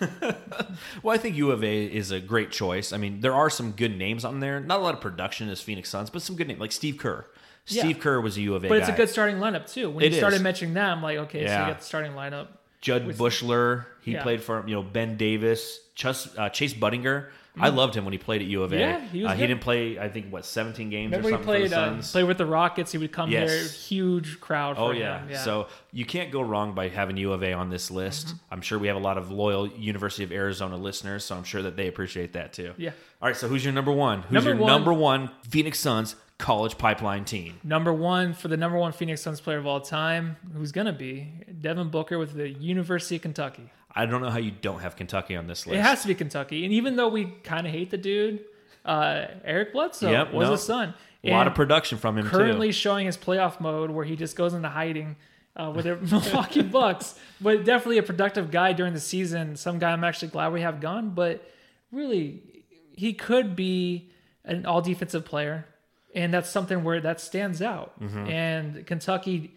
Well, 1.02 1.14
I 1.14 1.18
think 1.18 1.36
U 1.36 1.50
of 1.50 1.62
A 1.64 1.84
is 1.84 2.10
a 2.10 2.20
great 2.20 2.50
choice. 2.50 2.92
I 2.92 2.96
mean, 2.98 3.20
there 3.20 3.34
are 3.34 3.50
some 3.50 3.72
good 3.72 3.96
names 3.96 4.24
on 4.24 4.40
there. 4.40 4.60
Not 4.60 4.80
a 4.80 4.82
lot 4.82 4.94
of 4.94 5.00
production 5.00 5.48
as 5.48 5.60
Phoenix 5.60 5.88
Suns, 5.90 6.10
but 6.10 6.22
some 6.22 6.36
good 6.36 6.48
names 6.48 6.60
like 6.60 6.72
Steve 6.72 6.98
Kerr. 6.98 7.26
Yeah. 7.68 7.82
Steve 7.82 8.00
Kerr 8.00 8.20
was 8.20 8.36
a 8.36 8.40
U 8.42 8.54
of 8.54 8.64
A 8.64 8.68
But 8.68 8.74
guy. 8.74 8.80
it's 8.80 8.88
a 8.88 8.92
good 8.96 9.08
starting 9.08 9.36
lineup 9.36 9.70
too. 9.70 9.90
When 9.90 10.04
It 10.04 10.12
you 10.12 10.18
started 10.18 10.42
mentioning 10.42 10.74
them, 10.74 11.02
like, 11.02 11.18
okay, 11.18 11.46
so 11.46 11.52
you 11.52 11.58
got 11.66 11.78
the 11.80 11.84
starting 11.84 12.12
lineup. 12.12 12.48
Jud 12.80 13.06
Buechler, 13.08 13.84
he 14.02 14.12
Yeah. 14.12 14.22
played 14.22 14.42
for 14.42 14.64
you 14.66 14.74
know 14.74 14.82
Ben 14.82 15.16
Davis, 15.16 15.80
Chus, 15.94 16.28
uh, 16.38 16.48
Chase 16.48 16.74
Budinger. 16.74 17.26
I 17.60 17.70
loved 17.70 17.96
him 17.96 18.04
when 18.04 18.12
he 18.12 18.18
played 18.18 18.40
at 18.40 18.46
U 18.46 18.62
of 18.62 18.72
A. 18.72 18.76
Mm. 18.76 18.78
Yeah, 18.78 19.00
he 19.08 19.22
was 19.24 19.32
uh, 19.32 19.34
he 19.34 19.46
didn't 19.48 19.62
play. 19.62 19.98
I 19.98 20.08
think 20.08 20.30
what 20.32 20.44
17 20.44 20.90
games 20.90 21.10
Remember 21.10 21.26
or 21.26 21.30
he 21.30 21.34
something 21.34 21.44
played 21.46 21.62
for 21.64 21.68
the 21.70 21.76
uh, 21.80 22.02
played 22.02 22.22
with 22.24 22.38
the 22.38 22.46
Rockets. 22.46 22.92
He 22.92 22.98
would 22.98 23.10
come 23.10 23.30
Yes. 23.32 23.50
here, 23.50 23.68
huge 23.98 24.38
crowd. 24.40 24.76
For 24.76 24.82
Oh 24.82 24.90
him. 24.92 24.98
yeah. 25.00 25.22
yeah. 25.28 25.42
So 25.42 25.66
you 25.92 26.04
can't 26.04 26.30
go 26.30 26.40
wrong 26.40 26.74
by 26.74 26.86
having 26.88 27.16
U 27.16 27.32
of 27.32 27.42
A 27.42 27.52
on 27.54 27.68
this 27.68 27.90
list. 27.90 28.28
Mm-hmm. 28.28 28.36
I'm 28.52 28.60
sure 28.60 28.78
we 28.78 28.86
have 28.86 28.96
a 28.96 29.00
lot 29.00 29.18
of 29.18 29.32
loyal 29.32 29.66
University 29.66 30.22
of 30.22 30.30
Arizona 30.30 30.76
listeners, 30.76 31.24
so 31.24 31.34
I'm 31.34 31.42
sure 31.42 31.62
that 31.62 31.74
they 31.74 31.88
appreciate 31.88 32.34
that 32.34 32.52
too. 32.52 32.74
Yeah. 32.76 32.90
All 33.20 33.26
right. 33.28 33.36
So 33.36 33.48
who's 33.48 33.64
your 33.64 33.74
number 33.74 33.90
one? 33.90 34.22
Who's 34.22 34.34
Number 34.34 34.50
your 34.50 34.58
one- 34.58 34.68
number 34.70 34.92
one 34.92 35.30
Phoenix 35.50 35.80
Suns 35.80 36.14
college 36.38 36.78
pipeline 36.78 37.24
team? 37.24 37.58
number 37.64 37.92
one 37.92 38.32
for 38.32 38.48
the 38.48 38.56
number 38.56 38.78
one 38.78 38.92
Phoenix 38.92 39.20
Suns 39.22 39.40
player 39.40 39.58
of 39.58 39.66
all 39.66 39.80
time, 39.80 40.36
who's 40.54 40.72
gonna 40.72 40.92
be 40.92 41.28
Devin 41.60 41.88
Booker 41.90 42.18
with 42.18 42.34
the 42.34 42.48
University 42.48 43.16
of 43.16 43.22
Kentucky. 43.22 43.70
I 43.94 44.06
don't 44.06 44.20
know 44.22 44.30
how 44.30 44.38
you 44.38 44.52
don't 44.52 44.80
have 44.80 44.94
Kentucky 44.96 45.34
on 45.34 45.46
this 45.48 45.66
list. 45.66 45.78
It 45.78 45.82
has 45.82 46.02
to 46.02 46.08
be 46.08 46.14
Kentucky, 46.14 46.64
and 46.64 46.72
even 46.72 46.96
though 46.96 47.08
we 47.08 47.24
kind 47.42 47.66
of 47.66 47.72
hate 47.72 47.90
the 47.90 47.96
dude, 47.98 48.44
uh, 48.84 49.26
Eric 49.44 49.72
Bledsoe 49.72 50.10
Yep, 50.10 50.32
was 50.32 50.48
no. 50.48 50.54
a 50.54 50.58
son. 50.58 50.94
a 51.24 51.30
lot 51.30 51.46
of 51.48 51.54
production 51.54 51.98
from 51.98 52.16
him 52.16 52.26
currently 52.26 52.68
too. 52.68 52.72
showing 52.72 53.06
his 53.06 53.16
playoff 53.16 53.60
mode 53.60 53.90
where 53.90 54.04
he 54.04 54.14
just 54.14 54.36
goes 54.36 54.54
into 54.54 54.68
hiding 54.68 55.16
uh, 55.56 55.72
with 55.74 55.84
the 55.86 55.96
Milwaukee 56.10 56.62
Bucks. 56.62 57.18
But 57.40 57.64
definitely 57.64 57.98
a 57.98 58.02
productive 58.04 58.52
guy 58.52 58.72
during 58.72 58.94
the 58.94 59.00
season. 59.00 59.56
Some 59.56 59.80
guy 59.80 59.90
I'm 59.90 60.04
actually 60.04 60.28
glad 60.28 60.52
we 60.52 60.60
have 60.60 60.80
gone, 60.80 61.10
but 61.10 61.44
really, 61.90 62.64
he 62.94 63.12
could 63.14 63.56
be 63.56 64.10
an 64.44 64.64
all 64.64 64.80
defensive 64.80 65.24
player. 65.24 65.66
And 66.14 66.32
that's 66.32 66.48
something 66.50 66.84
where 66.84 67.00
that 67.00 67.20
stands 67.20 67.60
out. 67.62 68.00
Mm-hmm. 68.00 68.26
And 68.28 68.86
Kentucky 68.86 69.54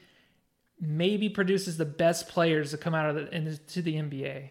maybe 0.79 1.29
produces 1.29 1.77
the 1.77 1.85
best 1.85 2.27
players 2.27 2.71
to 2.71 2.77
come 2.77 2.93
out 2.93 3.09
of 3.09 3.15
the, 3.15 3.35
into 3.35 3.81
the 3.81 3.95
NBA. 3.95 4.49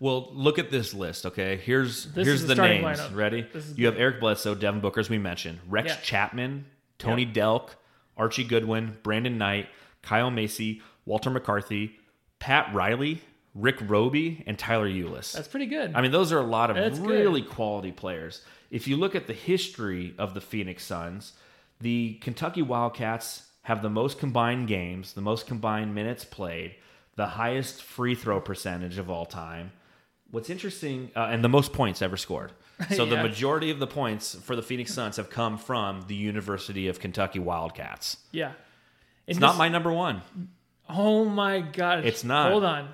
Well, 0.00 0.30
look 0.32 0.58
at 0.58 0.70
this 0.70 0.92
list. 0.94 1.24
Okay, 1.26 1.56
here's 1.56 2.06
This 2.12 2.26
here's 2.26 2.42
the 2.42 2.54
the 2.54 2.62
names. 2.62 2.98
lineup. 2.98 3.14
Ready? 3.14 3.46
Is 3.54 3.76
You 3.78 3.86
have 3.86 3.96
Eric 3.98 4.20
Bledsoe, 4.20 4.54
Devin 4.54 4.80
Booker, 4.80 5.00
as 5.00 5.08
we 5.10 5.18
mentioned, 5.18 5.60
Rex 5.68 5.88
Yeah. 5.88 5.96
Chapman, 6.02 6.66
Tony 6.98 7.26
Delk, 7.26 7.70
Archie 8.16 8.44
Goodwin, 8.44 8.96
Brandon 9.02 9.36
Knight, 9.38 9.68
Kyle 10.02 10.30
Macy, 10.30 10.82
Walter 11.06 11.30
McCarty, 11.30 11.92
Pat 12.38 12.72
Riley, 12.74 13.20
Rick 13.54 13.76
Robey, 13.88 14.42
and 14.46 14.58
Tyler 14.58 14.88
Ulis. 14.88 15.32
That's 15.32 15.48
pretty 15.48 15.66
good. 15.66 15.92
I 15.94 16.02
mean, 16.02 16.10
those 16.12 16.32
are 16.32 16.38
a 16.38 16.42
lot 16.44 16.70
of 16.70 16.76
That's 16.76 16.98
good. 16.98 17.08
really 17.08 17.42
quality 17.42 17.92
players. 17.92 18.42
If 18.74 18.88
you 18.88 18.96
look 18.96 19.14
at 19.14 19.28
the 19.28 19.32
history 19.32 20.16
of 20.18 20.34
the 20.34 20.40
Phoenix 20.40 20.82
Suns, 20.84 21.34
the 21.80 22.14
Kentucky 22.14 22.60
Wildcats 22.60 23.46
have 23.62 23.82
the 23.82 23.88
most 23.88 24.18
combined 24.18 24.66
games, 24.66 25.12
the 25.12 25.20
most 25.20 25.46
combined 25.46 25.94
minutes 25.94 26.24
played, 26.24 26.74
the 27.14 27.26
highest 27.26 27.84
free 27.84 28.16
throw 28.16 28.40
percentage 28.40 28.98
of 28.98 29.08
all 29.08 29.26
time. 29.26 29.70
What's 30.32 30.50
interesting, 30.50 31.12
uh, 31.14 31.28
and 31.30 31.44
the 31.44 31.48
most 31.48 31.72
points 31.72 32.02
ever 32.02 32.16
scored. 32.16 32.50
So 32.96 33.06
the 33.06 33.22
majority 33.22 33.70
of 33.70 33.78
the 33.78 33.86
points 33.86 34.34
for 34.34 34.56
the 34.56 34.62
Phoenix 34.62 34.92
Suns 34.92 35.18
have 35.18 35.30
come 35.30 35.56
from 35.56 36.02
the 36.08 36.16
University 36.16 36.88
of 36.88 36.98
Kentucky 36.98 37.38
Wildcats. 37.38 38.16
yeah. 38.32 38.54
It's 39.28 39.38
not 39.38 39.56
my 39.56 39.68
number 39.68 39.92
one. 39.92 40.22
Oh 40.88 41.24
my 41.24 41.60
gosh. 41.60 42.04
It's 42.04 42.24
not. 42.24 42.50
Hold 42.50 42.64
on. 42.64 42.88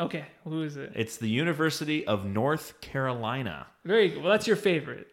Okay. 0.00 0.24
Who 0.44 0.62
is 0.62 0.78
it? 0.78 0.92
It's 0.94 1.18
the 1.18 1.28
University 1.28 2.06
of 2.06 2.24
North 2.24 2.80
Carolina. 2.80 3.66
Very 3.84 4.08
good. 4.08 4.22
Well, 4.22 4.32
that's 4.32 4.46
your 4.46 4.56
favorite. 4.56 5.08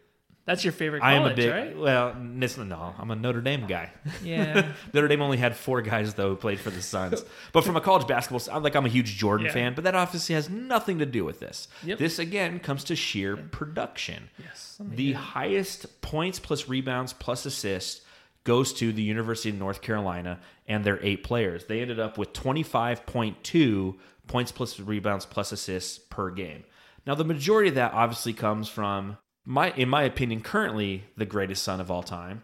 That's 0.45 0.65
your 0.65 0.73
favorite 0.73 0.99
college, 0.99 1.13
I 1.13 1.25
am 1.25 1.31
a 1.31 1.35
big 1.35 1.49
right? 1.51 1.77
well, 1.77 2.15
no, 2.15 2.93
I'm 2.99 3.11
a 3.11 3.15
Notre 3.15 3.39
Dame 3.39 3.65
guy. 3.65 3.91
Yeah. 4.23 4.73
Notre 4.93 5.07
Dame 5.07 5.21
only 5.21 5.37
had 5.37 5.55
four 5.55 5.81
guys 5.81 6.15
though 6.15 6.31
who 6.31 6.35
played 6.35 6.59
for 6.59 6.69
the 6.69 6.81
Suns. 6.81 7.23
but 7.53 7.63
from 7.63 7.77
a 7.77 7.81
college 7.81 8.07
basketball, 8.07 8.41
I'm 8.53 8.61
like 8.61 8.75
I'm 8.75 8.85
a 8.85 8.89
huge 8.89 9.15
Jordan 9.17 9.45
Yeah. 9.45 9.53
fan, 9.53 9.73
but 9.73 9.85
that 9.85 9.95
obviously 9.95 10.35
has 10.35 10.49
nothing 10.49 10.99
to 10.99 11.05
do 11.05 11.23
with 11.23 11.39
this. 11.39 11.69
Yep. 11.85 11.97
This 11.99 12.19
again 12.19 12.59
comes 12.59 12.83
to 12.85 12.95
sheer 12.95 13.37
production. 13.37 14.29
yes. 14.37 14.77
The 14.81 15.13
highest 15.13 16.01
points 16.01 16.39
plus 16.39 16.67
rebounds 16.67 17.13
plus 17.13 17.45
assists 17.45 18.01
goes 18.43 18.73
to 18.73 18.91
the 18.91 19.01
University 19.01 19.49
of 19.49 19.55
North 19.55 19.81
Carolina 19.81 20.41
and 20.67 20.83
their 20.83 20.99
eight 21.01 21.23
players. 21.23 21.63
They 21.65 21.79
ended 21.79 22.01
up 22.01 22.17
with 22.17 22.33
25.2 22.33 23.95
points 24.27 24.51
plus 24.51 24.79
rebounds 24.79 25.25
plus 25.25 25.51
assists 25.51 25.99
per 25.99 26.29
game. 26.29 26.63
Now 27.05 27.15
the 27.15 27.23
majority 27.25 27.69
of 27.69 27.75
that 27.75 27.93
obviously 27.93 28.33
comes 28.33 28.67
from 28.69 29.17
my 29.45 29.71
in 29.71 29.89
my 29.89 30.03
opinion 30.03 30.41
currently 30.41 31.03
the 31.17 31.25
greatest 31.25 31.63
son 31.63 31.79
of 31.79 31.91
all 31.91 32.03
time, 32.03 32.43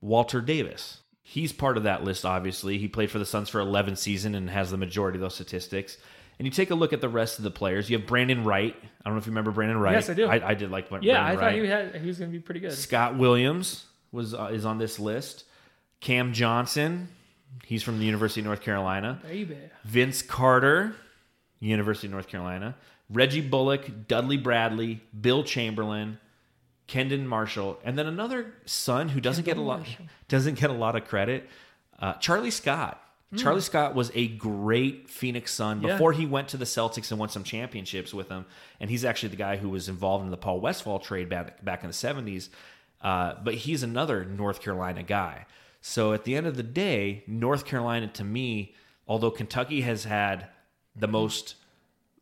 Walter 0.00 0.40
Davis. 0.40 1.00
He's 1.22 1.52
part 1.52 1.76
of 1.76 1.82
that 1.82 2.04
list 2.04 2.24
obviously. 2.24 2.78
He 2.78 2.88
played 2.88 3.10
for 3.10 3.18
the 3.18 3.26
Suns 3.26 3.48
for 3.48 3.60
11 3.60 3.96
seasons 3.96 4.36
and 4.36 4.48
has 4.50 4.70
the 4.70 4.76
majority 4.76 5.16
of 5.18 5.22
those 5.22 5.34
statistics. 5.34 5.98
And 6.38 6.46
you 6.46 6.52
take 6.52 6.70
a 6.70 6.74
look 6.74 6.92
at 6.92 7.00
the 7.00 7.08
rest 7.08 7.38
of 7.38 7.44
the 7.44 7.50
players. 7.50 7.90
You 7.90 7.98
have 7.98 8.06
Brendan 8.06 8.44
Wright. 8.44 8.74
I 8.80 9.04
don't 9.04 9.14
know 9.14 9.18
if 9.18 9.26
you 9.26 9.32
remember 9.32 9.50
Brendan 9.50 9.78
Wright. 9.78 9.94
Yes, 9.94 10.08
I 10.08 10.14
do. 10.14 10.26
I, 10.28 10.50
I 10.50 10.54
did 10.54 10.70
like 10.70 10.88
Brandon 10.88 11.08
Yeah, 11.08 11.24
I 11.24 11.36
thought 11.36 11.52
he 11.52 11.66
had 11.66 11.96
he 11.96 12.06
was 12.06 12.18
going 12.18 12.30
to 12.30 12.36
be 12.36 12.40
pretty 12.40 12.60
good. 12.60 12.72
Scott 12.72 13.18
Williams 13.18 13.86
was 14.12 14.34
uh, 14.34 14.50
is 14.52 14.64
on 14.64 14.78
this 14.78 14.98
list. 14.98 15.44
Cam 16.00 16.32
Johnson, 16.32 17.08
he's 17.64 17.82
from 17.82 17.98
the 17.98 18.04
University 18.04 18.40
of 18.40 18.46
North 18.46 18.62
Carolina. 18.62 19.20
Baby. 19.22 19.58
Vince 19.84 20.22
Carter, 20.22 20.94
University 21.58 22.06
of 22.06 22.12
North 22.12 22.28
Carolina. 22.28 22.76
Reggie 23.10 23.40
Bullock, 23.40 24.06
Dudley 24.06 24.36
Bradley, 24.36 25.00
Bill 25.18 25.42
Chamberlain, 25.42 26.18
Kendall 26.88 27.20
Marshall, 27.20 27.78
and 27.84 27.96
then 27.96 28.06
another 28.06 28.52
son 28.66 29.08
who 29.10 29.20
doesn't 29.20 29.44
get 29.44 29.56
a 29.56 29.60
lot 29.60 29.86
doesn't 30.26 30.58
get 30.58 30.70
a 30.70 30.72
lot 30.74 30.96
of 30.96 31.04
credit. 31.06 31.48
Uh, 32.00 32.14
Charlie 32.14 32.50
Scott. 32.50 33.00
Charlie 33.36 33.60
Scott 33.60 33.94
was 33.94 34.10
a 34.14 34.26
great 34.28 35.10
Phoenix 35.10 35.52
Sun 35.52 35.82
Yeah. 35.82 35.92
before 35.92 36.12
he 36.12 36.24
went 36.24 36.48
to 36.48 36.56
the 36.56 36.64
Celtics 36.64 37.10
and 37.10 37.20
won 37.20 37.28
some 37.28 37.44
championships 37.44 38.14
with 38.14 38.30
them. 38.30 38.46
And 38.80 38.88
he's 38.88 39.04
actually 39.04 39.28
the 39.28 39.36
guy 39.36 39.58
who 39.58 39.68
was 39.68 39.86
involved 39.90 40.24
in 40.24 40.30
the 40.30 40.38
Paul 40.38 40.60
Westphal 40.60 40.98
trade 40.98 41.28
back 41.28 41.62
back 41.62 41.82
in 41.84 41.88
the 41.88 41.92
seventies. 41.94 42.48
Uh, 43.02 43.34
but 43.44 43.52
he's 43.54 43.82
another 43.82 44.24
North 44.24 44.62
Carolina 44.62 45.02
guy. 45.02 45.44
So 45.82 46.14
at 46.14 46.24
the 46.24 46.36
end 46.36 46.46
of 46.46 46.56
the 46.56 46.62
day, 46.62 47.22
North 47.26 47.66
Carolina 47.66 48.08
to 48.08 48.24
me, 48.24 48.74
although 49.06 49.30
Kentucky 49.30 49.82
has 49.82 50.04
had 50.04 50.46
the 50.96 51.06
most 51.06 51.54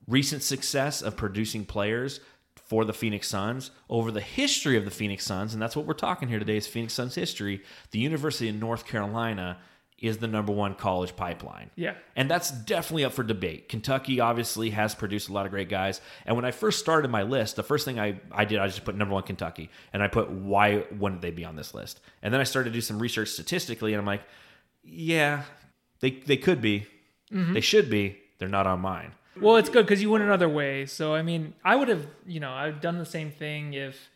recent 0.09 0.43
success 0.43 1.03
of 1.03 1.17
producing 1.17 1.65
players 1.65 2.19
for 2.67 2.85
the 2.85 2.93
Phoenix 2.93 3.29
Suns 3.29 3.71
over 3.89 4.11
the 4.11 4.21
history 4.21 4.77
of 4.77 4.85
the 4.85 4.91
Phoenix 4.91 5.25
Suns, 5.25 5.53
and 5.53 5.63
that's 5.63 5.77
what 5.77 5.87
we're 5.87 5.95
talking 5.95 6.29
here 6.29 6.39
today 6.39 6.57
is 6.57 6.67
Phoenix 6.67 6.95
Suns 6.95 7.15
history. 7.15 7.63
The 7.93 7.99
University 7.99 8.49
of 8.49 8.57
North 8.57 8.87
Carolina 8.87 9.59
is 9.99 10.19
the 10.19 10.27
number 10.27 10.53
one 10.53 10.75
college 10.75 11.17
pipeline. 11.17 11.71
Yeah. 11.75 11.95
And 12.15 12.31
that's 12.31 12.51
definitely 12.51 13.05
up 13.05 13.15
for 13.15 13.23
debate. 13.23 13.71
Kentucky 13.71 14.21
obviously 14.21 14.71
has 14.71 14.95
produced 14.95 15.31
a 15.31 15.33
lot 15.33 15.47
of 15.47 15.53
great 15.53 15.71
guys. 15.71 16.03
And 16.27 16.37
when 16.37 16.45
I 16.45 16.51
first 16.51 16.81
started 16.81 17.11
my 17.11 17.23
list, 17.23 17.57
the 17.57 17.63
first 17.63 17.87
thing 17.87 17.99
I, 17.99 18.21
I 18.31 18.45
did, 18.45 18.59
I 18.59 18.67
just 18.67 18.85
put 18.85 18.95
number 18.95 19.15
one 19.15 19.23
Kentucky. 19.23 19.71
And 19.95 20.03
I 20.03 20.09
put 20.09 20.31
why 20.31 20.85
wouldn't 20.99 21.23
they 21.23 21.31
be 21.31 21.47
on 21.47 21.57
this 21.57 21.73
list? 21.73 22.01
And 22.23 22.33
then 22.33 22.43
I 22.43 22.45
started 22.45 22.71
to 22.71 22.75
do 22.75 22.83
some 22.83 22.99
research 22.99 23.31
statistically, 23.31 23.95
and 23.95 24.01
I'm 24.01 24.07
like, 24.07 24.23
yeah, 24.83 25.45
they 26.01 26.11
they 26.11 26.37
could 26.37 26.61
be. 26.61 26.87
Mm-hmm. 27.33 27.55
They 27.55 27.61
should 27.61 27.89
be. 27.89 28.19
They're 28.39 28.49
not 28.49 28.67
on 28.67 28.81
mine. 28.81 29.13
Well, 29.41 29.57
it's 29.57 29.69
good 29.69 29.87
because 29.87 30.03
you 30.03 30.11
went 30.11 30.25
another 30.25 30.49
way. 30.49 30.87
So 30.87 31.15
I 31.15 31.23
mean, 31.23 31.55
I 31.65 31.77
would 31.77 31.89
have, 31.89 32.07
you 32.27 32.41
know, 32.41 32.53
I've 32.53 32.81
done 32.81 32.99
the 32.99 33.07
same 33.07 33.31
thing 33.31 33.75
if 33.75 34.09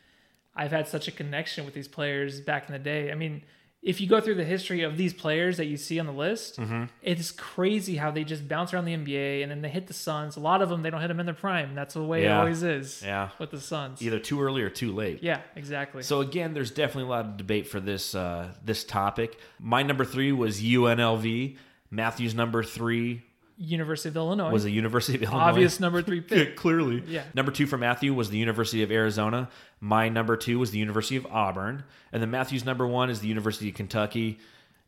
I've 0.55 0.71
had 0.73 0.89
such 0.89 1.09
a 1.09 1.13
connection 1.13 1.65
with 1.65 1.75
these 1.75 1.89
players 1.89 2.41
back 2.41 2.67
in 2.67 2.73
the 2.73 2.79
day. 2.79 3.11
I 3.13 3.15
mean, 3.15 3.43
if 3.83 3.99
you 3.99 4.07
go 4.07 4.21
through 4.21 4.35
the 4.35 4.45
history 4.45 4.83
of 4.83 4.99
these 4.99 5.15
players 5.15 5.57
that 5.57 5.65
you 5.65 5.79
see 5.79 5.99
on 5.99 6.05
the 6.05 6.13
list, 6.13 6.59
Mm-hmm. 6.59 6.85
it's 7.01 7.31
crazy 7.31 7.97
how 7.97 8.11
they 8.11 8.25
just 8.25 8.47
bounce 8.47 8.75
around 8.75 8.85
the 8.85 8.93
NBA 8.95 9.43
and 9.43 9.51
then 9.51 9.63
they 9.63 9.71
hit 9.71 9.87
the 9.87 9.95
Suns. 9.95 10.37
A 10.37 10.41
lot 10.41 10.61
of 10.61 10.69
them 10.69 10.83
they 10.83 10.91
don't 10.91 11.01
hit 11.01 11.09
them 11.09 11.19
in 11.19 11.25
their 11.25 11.35
prime. 11.35 11.75
That's 11.75 11.95
the 11.95 12.03
way 12.03 12.25
it 12.25 12.29
always 12.31 12.63
is. 12.63 13.03
Yeah. 13.03 13.31
With 13.39 13.51
the 13.53 13.61
Suns. 13.61 14.03
Either 14.03 14.19
too 14.19 14.43
early 14.43 14.61
or 14.61 14.69
too 14.69 14.93
late. 14.93 15.23
Yeah, 15.23 15.41
exactly. 15.57 16.03
So 16.03 16.21
again, 16.21 16.53
there's 16.53 16.71
definitely 16.71 17.05
a 17.05 17.11
lot 17.15 17.25
of 17.25 17.37
debate 17.39 17.69
for 17.69 17.81
this 17.81 18.15
uh, 18.15 18.53
this 18.63 18.85
topic. 18.85 19.39
My 19.59 19.83
number 19.83 20.05
three 20.05 20.33
was 20.33 20.61
UNLV. 20.61 21.57
Matthew's 21.91 22.35
number 22.35 22.63
three 22.63 23.23
University 23.63 24.09
of 24.09 24.17
Illinois. 24.17 24.51
was 24.51 24.65
the 24.65 24.73
University 24.73 25.17
of 25.19 25.23
Illinois. 25.23 25.41
obvious 25.41 25.79
number 25.81 26.01
three 26.09 26.25
Yeah, 26.31 26.47
clearly. 26.57 27.03
Yeah. 27.07 27.25
Number 27.35 27.53
two 27.53 27.67
for 27.67 27.77
Matthew 27.77 28.15
was 28.15 28.31
the 28.31 28.39
University 28.39 28.83
of 28.83 28.91
Arizona. 28.91 29.51
My 29.81 30.09
number 30.09 30.37
two 30.37 30.59
was 30.59 30.71
the 30.71 30.79
University 30.79 31.17
of 31.17 31.27
Auburn. 31.27 31.85
And 32.13 32.23
then 32.23 32.31
Matthew's 32.31 32.65
number 32.65 32.87
one 32.87 33.11
is 33.11 33.21
the 33.21 33.29
University 33.29 33.69
of 33.69 33.75
Kentucky. 33.75 34.39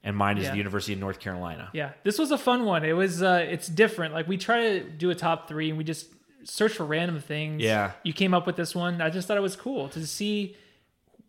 And 0.02 0.16
mine 0.16 0.38
is 0.38 0.44
Yeah. 0.46 0.52
the 0.52 0.56
University 0.56 0.94
of 0.94 1.00
North 1.00 1.20
Carolina. 1.20 1.68
Yeah, 1.74 1.92
this 2.02 2.18
was 2.18 2.30
a 2.30 2.38
fun 2.38 2.64
one. 2.64 2.82
It 2.84 2.94
was 2.94 3.22
uh 3.22 3.46
it's 3.48 3.68
different. 3.68 4.14
Like 4.14 4.26
we 4.26 4.36
try 4.38 4.60
to 4.78 4.80
do 4.84 5.10
a 5.10 5.14
top 5.14 5.48
3 5.48 5.68
and 5.68 5.76
we 5.78 5.84
just 5.84 6.06
search 6.44 6.72
for 6.72 6.84
random 6.84 7.20
things. 7.20 7.60
Yeah. 7.62 7.92
You 8.02 8.12
came 8.14 8.32
up 8.34 8.46
with 8.46 8.56
this 8.56 8.74
one. 8.74 9.00
I 9.02 9.10
just 9.10 9.28
thought 9.28 9.36
it 9.36 9.40
was 9.42 9.54
cool 9.54 9.88
to 9.90 10.04
see 10.06 10.56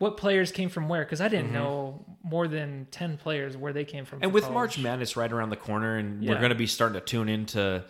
what 0.04 0.18
players 0.18 0.52
came 0.52 0.70
from 0.70 0.88
where 0.90 1.06
cuz 1.06 1.22
I 1.22 1.28
didn't 1.28 1.52
know 1.52 2.06
more 2.24 2.48
than 2.48 2.88
10 2.92 3.18
players 3.18 3.58
where 3.58 3.74
they 3.74 3.86
came 3.86 4.06
from. 4.06 4.18
Mm-hmm. 4.18 4.24
And 4.26 4.34
with 4.34 4.44
college. 4.44 4.54
March 4.54 4.80
Madness 4.80 5.16
right 5.18 5.32
around 5.32 5.50
the 5.50 5.56
corner, 5.56 5.98
and 5.98 6.22
we're 6.22 6.40
going 6.40 6.50
to 6.50 6.56
be 6.56 6.68
starting 6.68 7.00
to 7.00 7.06
tune 7.06 7.30
into 7.30 7.84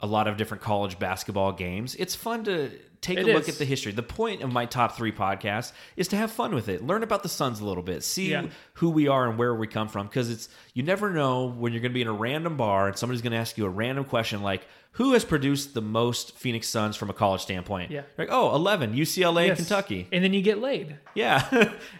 a 0.00 0.06
lot 0.06 0.26
of 0.26 0.36
different 0.36 0.62
college 0.62 0.98
basketball 0.98 1.52
games, 1.52 1.94
it's 1.96 2.14
fun 2.14 2.44
to 2.44 2.70
take 3.00 3.18
It 3.18 3.28
a 3.28 3.32
look 3.32 3.44
is. 3.44 3.54
at 3.54 3.58
the 3.58 3.64
history. 3.64 3.92
The 3.92 4.02
point 4.02 4.42
of 4.42 4.52
my 4.52 4.66
top 4.66 4.96
three 4.96 5.12
podcasts 5.12 5.72
is 5.96 6.08
to 6.08 6.16
have 6.16 6.30
fun 6.30 6.54
with 6.54 6.68
it, 6.68 6.84
learn 6.86 7.02
about 7.02 7.22
the 7.22 7.28
Suns 7.28 7.60
a 7.60 7.64
little 7.64 7.82
bit, 7.82 8.02
see 8.04 8.30
Yeah. 8.32 8.46
who 8.74 8.90
we 8.90 9.08
are 9.08 9.28
and 9.28 9.38
where 9.38 9.54
we 9.54 9.66
come 9.66 9.88
from. 9.88 10.06
Because 10.06 10.30
it's 10.30 10.48
you 10.74 10.82
never 10.82 11.10
know 11.10 11.46
when 11.46 11.72
you're 11.72 11.80
going 11.82 11.92
to 11.92 11.94
be 11.94 12.02
in 12.02 12.08
a 12.08 12.12
random 12.12 12.56
bar 12.56 12.88
and 12.88 12.96
somebody's 12.96 13.22
going 13.22 13.32
to 13.32 13.38
ask 13.38 13.56
you 13.56 13.64
a 13.66 13.70
random 13.70 14.04
question 14.04 14.42
like, 14.42 14.66
"Who 14.92 15.12
has 15.14 15.24
produced 15.24 15.72
the 15.74 15.80
most 15.80 16.36
Phoenix 16.36 16.68
Suns 16.68 16.96
from 16.96 17.08
a 17.10 17.14
college 17.14 17.40
standpoint?" 17.40 17.90
Yeah. 17.90 18.02
You're 18.18 18.26
like, 18.26 18.34
oh, 18.34 18.54
11, 18.54 18.94
UCLA, 18.94 19.46
Yes. 19.46 19.56
Kentucky. 19.56 20.06
And 20.12 20.22
then 20.22 20.34
you 20.34 20.42
get 20.42 20.58
laid. 20.58 20.96
Yeah. 21.14 21.46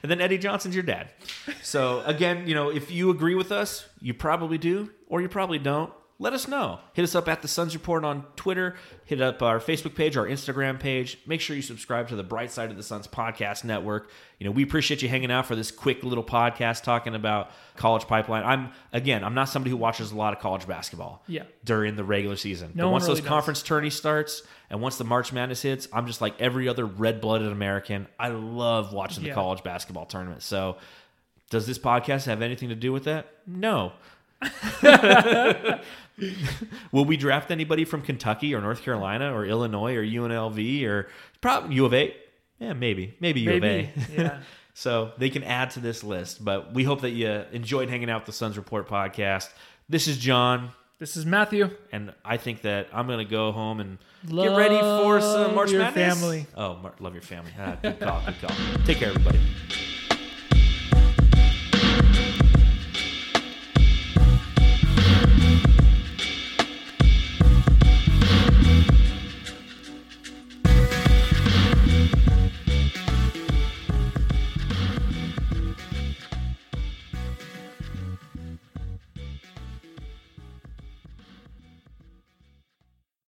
and 0.02 0.10
then 0.10 0.20
Eddie 0.20 0.38
Johnson's 0.38 0.74
your 0.74 0.84
dad. 0.84 1.08
So 1.62 2.02
again, 2.04 2.46
you 2.46 2.54
know, 2.54 2.68
if 2.70 2.90
you 2.90 3.10
agree 3.10 3.34
with 3.34 3.52
us, 3.52 3.86
you 4.00 4.12
probably 4.14 4.58
do, 4.58 4.90
or 5.08 5.22
you 5.22 5.28
probably 5.28 5.58
don't. 5.58 5.92
Let 6.22 6.34
us 6.34 6.46
know. 6.46 6.80
Hit 6.92 7.02
us 7.02 7.14
up 7.14 7.28
at 7.28 7.40
the 7.40 7.48
Suns 7.48 7.74
Report 7.74 8.04
on 8.04 8.26
Twitter. 8.36 8.76
Hit 9.06 9.22
up 9.22 9.40
our 9.40 9.58
Facebook 9.58 9.94
page, 9.94 10.18
our 10.18 10.26
Instagram 10.26 10.78
page. 10.78 11.18
Make 11.26 11.40
sure 11.40 11.56
you 11.56 11.62
subscribe 11.62 12.08
to 12.08 12.16
the 12.16 12.22
Bright 12.22 12.50
Side 12.50 12.70
of 12.70 12.76
the 12.76 12.82
Suns 12.82 13.06
podcast 13.06 13.64
network. 13.64 14.10
You 14.38 14.44
know, 14.44 14.50
we 14.50 14.62
appreciate 14.62 15.00
you 15.00 15.08
hanging 15.08 15.30
out 15.30 15.46
for 15.46 15.56
this 15.56 15.70
quick 15.70 16.04
little 16.04 16.22
podcast 16.22 16.82
talking 16.82 17.14
about 17.14 17.50
college 17.76 18.06
pipeline. 18.06 18.44
I'm 18.44 18.70
again, 18.92 19.24
I'm 19.24 19.32
not 19.32 19.48
somebody 19.48 19.70
who 19.70 19.78
watches 19.78 20.12
a 20.12 20.14
lot 20.14 20.34
of 20.34 20.40
college 20.40 20.66
basketball. 20.66 21.22
Yeah. 21.26 21.44
During 21.64 21.96
the 21.96 22.04
regular 22.04 22.36
season. 22.36 22.72
No 22.74 22.84
but 22.84 22.90
once 22.90 23.04
really 23.04 23.14
those 23.14 23.20
does. 23.20 23.28
conference 23.28 23.62
tourney 23.62 23.88
starts 23.88 24.42
and 24.68 24.82
once 24.82 24.98
the 24.98 25.04
March 25.04 25.32
Madness 25.32 25.62
hits, 25.62 25.88
I'm 25.90 26.06
just 26.06 26.20
like 26.20 26.38
every 26.38 26.68
other 26.68 26.84
red-blooded 26.84 27.50
American. 27.50 28.06
I 28.18 28.28
love 28.28 28.92
watching 28.92 29.24
the 29.24 29.30
college 29.30 29.62
basketball 29.62 30.04
tournament. 30.04 30.42
So, 30.42 30.76
does 31.48 31.66
this 31.66 31.78
podcast 31.78 32.26
have 32.26 32.42
anything 32.42 32.68
to 32.68 32.76
do 32.76 32.92
with 32.92 33.04
that? 33.04 33.26
No. 33.46 33.92
Will 36.92 37.04
we 37.04 37.16
draft 37.16 37.50
anybody 37.50 37.84
from 37.84 38.02
Kentucky 38.02 38.54
or 38.54 38.60
North 38.60 38.82
Carolina 38.82 39.34
or 39.34 39.44
Illinois 39.46 39.94
or 39.94 40.02
UNLV 40.04 40.84
or 40.86 41.08
probably 41.40 41.76
U 41.76 41.86
of 41.86 41.94
A? 41.94 42.14
Yeah, 42.58 42.74
maybe. 42.74 43.14
Maybe 43.20 43.40
U 43.40 43.52
of 43.54 43.64
A. 43.64 43.90
Yeah. 44.14 44.40
so 44.74 45.12
they 45.18 45.30
can 45.30 45.42
add 45.44 45.70
to 45.72 45.80
this 45.80 46.04
list. 46.04 46.44
But 46.44 46.74
we 46.74 46.84
hope 46.84 47.00
that 47.02 47.10
you 47.10 47.28
enjoyed 47.52 47.88
hanging 47.88 48.10
out 48.10 48.20
with 48.22 48.26
the 48.26 48.32
Suns 48.32 48.56
Report 48.58 48.86
podcast. 48.88 49.48
This 49.88 50.06
is 50.08 50.18
John, 50.18 50.70
This 50.98 51.16
is 51.16 51.24
Matthew. 51.24 51.70
and 51.90 52.12
I 52.24 52.36
think 52.36 52.62
that 52.62 52.88
I'm 52.92 53.06
going 53.06 53.18
to 53.18 53.24
go 53.30 53.52
home 53.52 53.80
and 53.80 53.96
get 54.28 54.54
ready 54.54 54.78
for 54.78 55.20
some 55.22 55.40
Love 55.40 55.54
March 55.54 55.70
your 55.70 55.80
Madness. 55.80 56.20
family. 56.20 56.46
Oh, 56.54 56.90
love 57.00 57.14
your 57.14 57.22
family. 57.22 57.50
Ah, 57.58 57.76
good 57.80 57.98
call. 57.98 58.22
Good 58.26 58.40
call. 58.42 58.56
Take 58.84 58.98
care, 58.98 59.08
everybody. 59.08 59.40